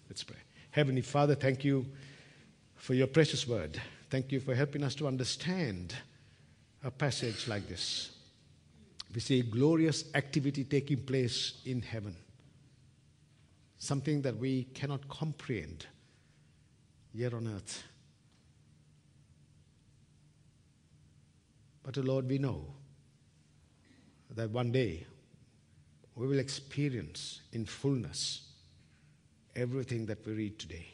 Let's 0.09 0.23
pray. 0.23 0.37
Heavenly 0.71 1.03
Father, 1.03 1.35
thank 1.35 1.65
you 1.65 1.87
for 2.77 2.95
your 2.95 3.07
precious 3.07 3.47
word. 3.47 3.81
Thank 4.11 4.33
you 4.33 4.41
for 4.41 4.55
helping 4.55 4.85
us 4.85 4.95
to 4.97 5.07
understand 5.07 5.95
a 6.85 6.91
passage 6.91 7.49
like 7.49 7.69
this. 7.69 8.11
We 9.15 9.21
see 9.21 9.43
glorious 9.43 10.05
activity 10.15 10.65
taking 10.65 10.99
place 10.99 11.61
in 11.65 11.81
heaven, 11.81 12.15
something 13.79 14.23
that 14.23 14.37
we 14.37 14.65
cannot 14.75 15.09
comprehend 15.09 15.87
here 17.15 17.35
on 17.35 17.49
earth. 17.49 17.83
But, 21.87 21.97
Lord, 21.99 22.29
we 22.29 22.39
know 22.39 22.65
that 24.35 24.51
one 24.51 24.73
day 24.73 25.07
we 26.17 26.27
will 26.27 26.41
experience 26.41 27.43
in 27.53 27.65
fullness 27.65 28.41
everything 29.55 30.05
that 30.07 30.27
we 30.27 30.33
read 30.33 30.59
today. 30.59 30.89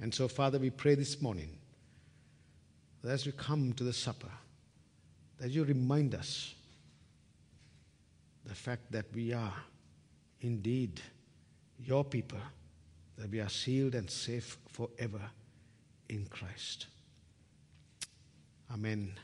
And 0.00 0.14
so, 0.14 0.28
Father, 0.28 0.60
we 0.60 0.70
pray 0.70 0.94
this 0.94 1.20
morning 1.20 1.58
that 3.02 3.10
as 3.10 3.26
we 3.26 3.32
come 3.32 3.72
to 3.72 3.82
the 3.82 3.92
supper, 3.92 4.30
that 5.38 5.50
you 5.50 5.64
remind 5.64 6.14
us 6.14 6.54
the 8.44 8.54
fact 8.54 8.92
that 8.92 9.06
we 9.12 9.32
are 9.32 9.52
indeed 10.42 11.00
your 11.84 12.04
people, 12.04 12.38
that 13.18 13.30
we 13.30 13.40
are 13.40 13.48
sealed 13.48 13.96
and 13.96 14.08
safe 14.08 14.56
forever 14.70 15.22
in 16.08 16.24
Christ. 16.26 16.86
Amen. 18.70 19.14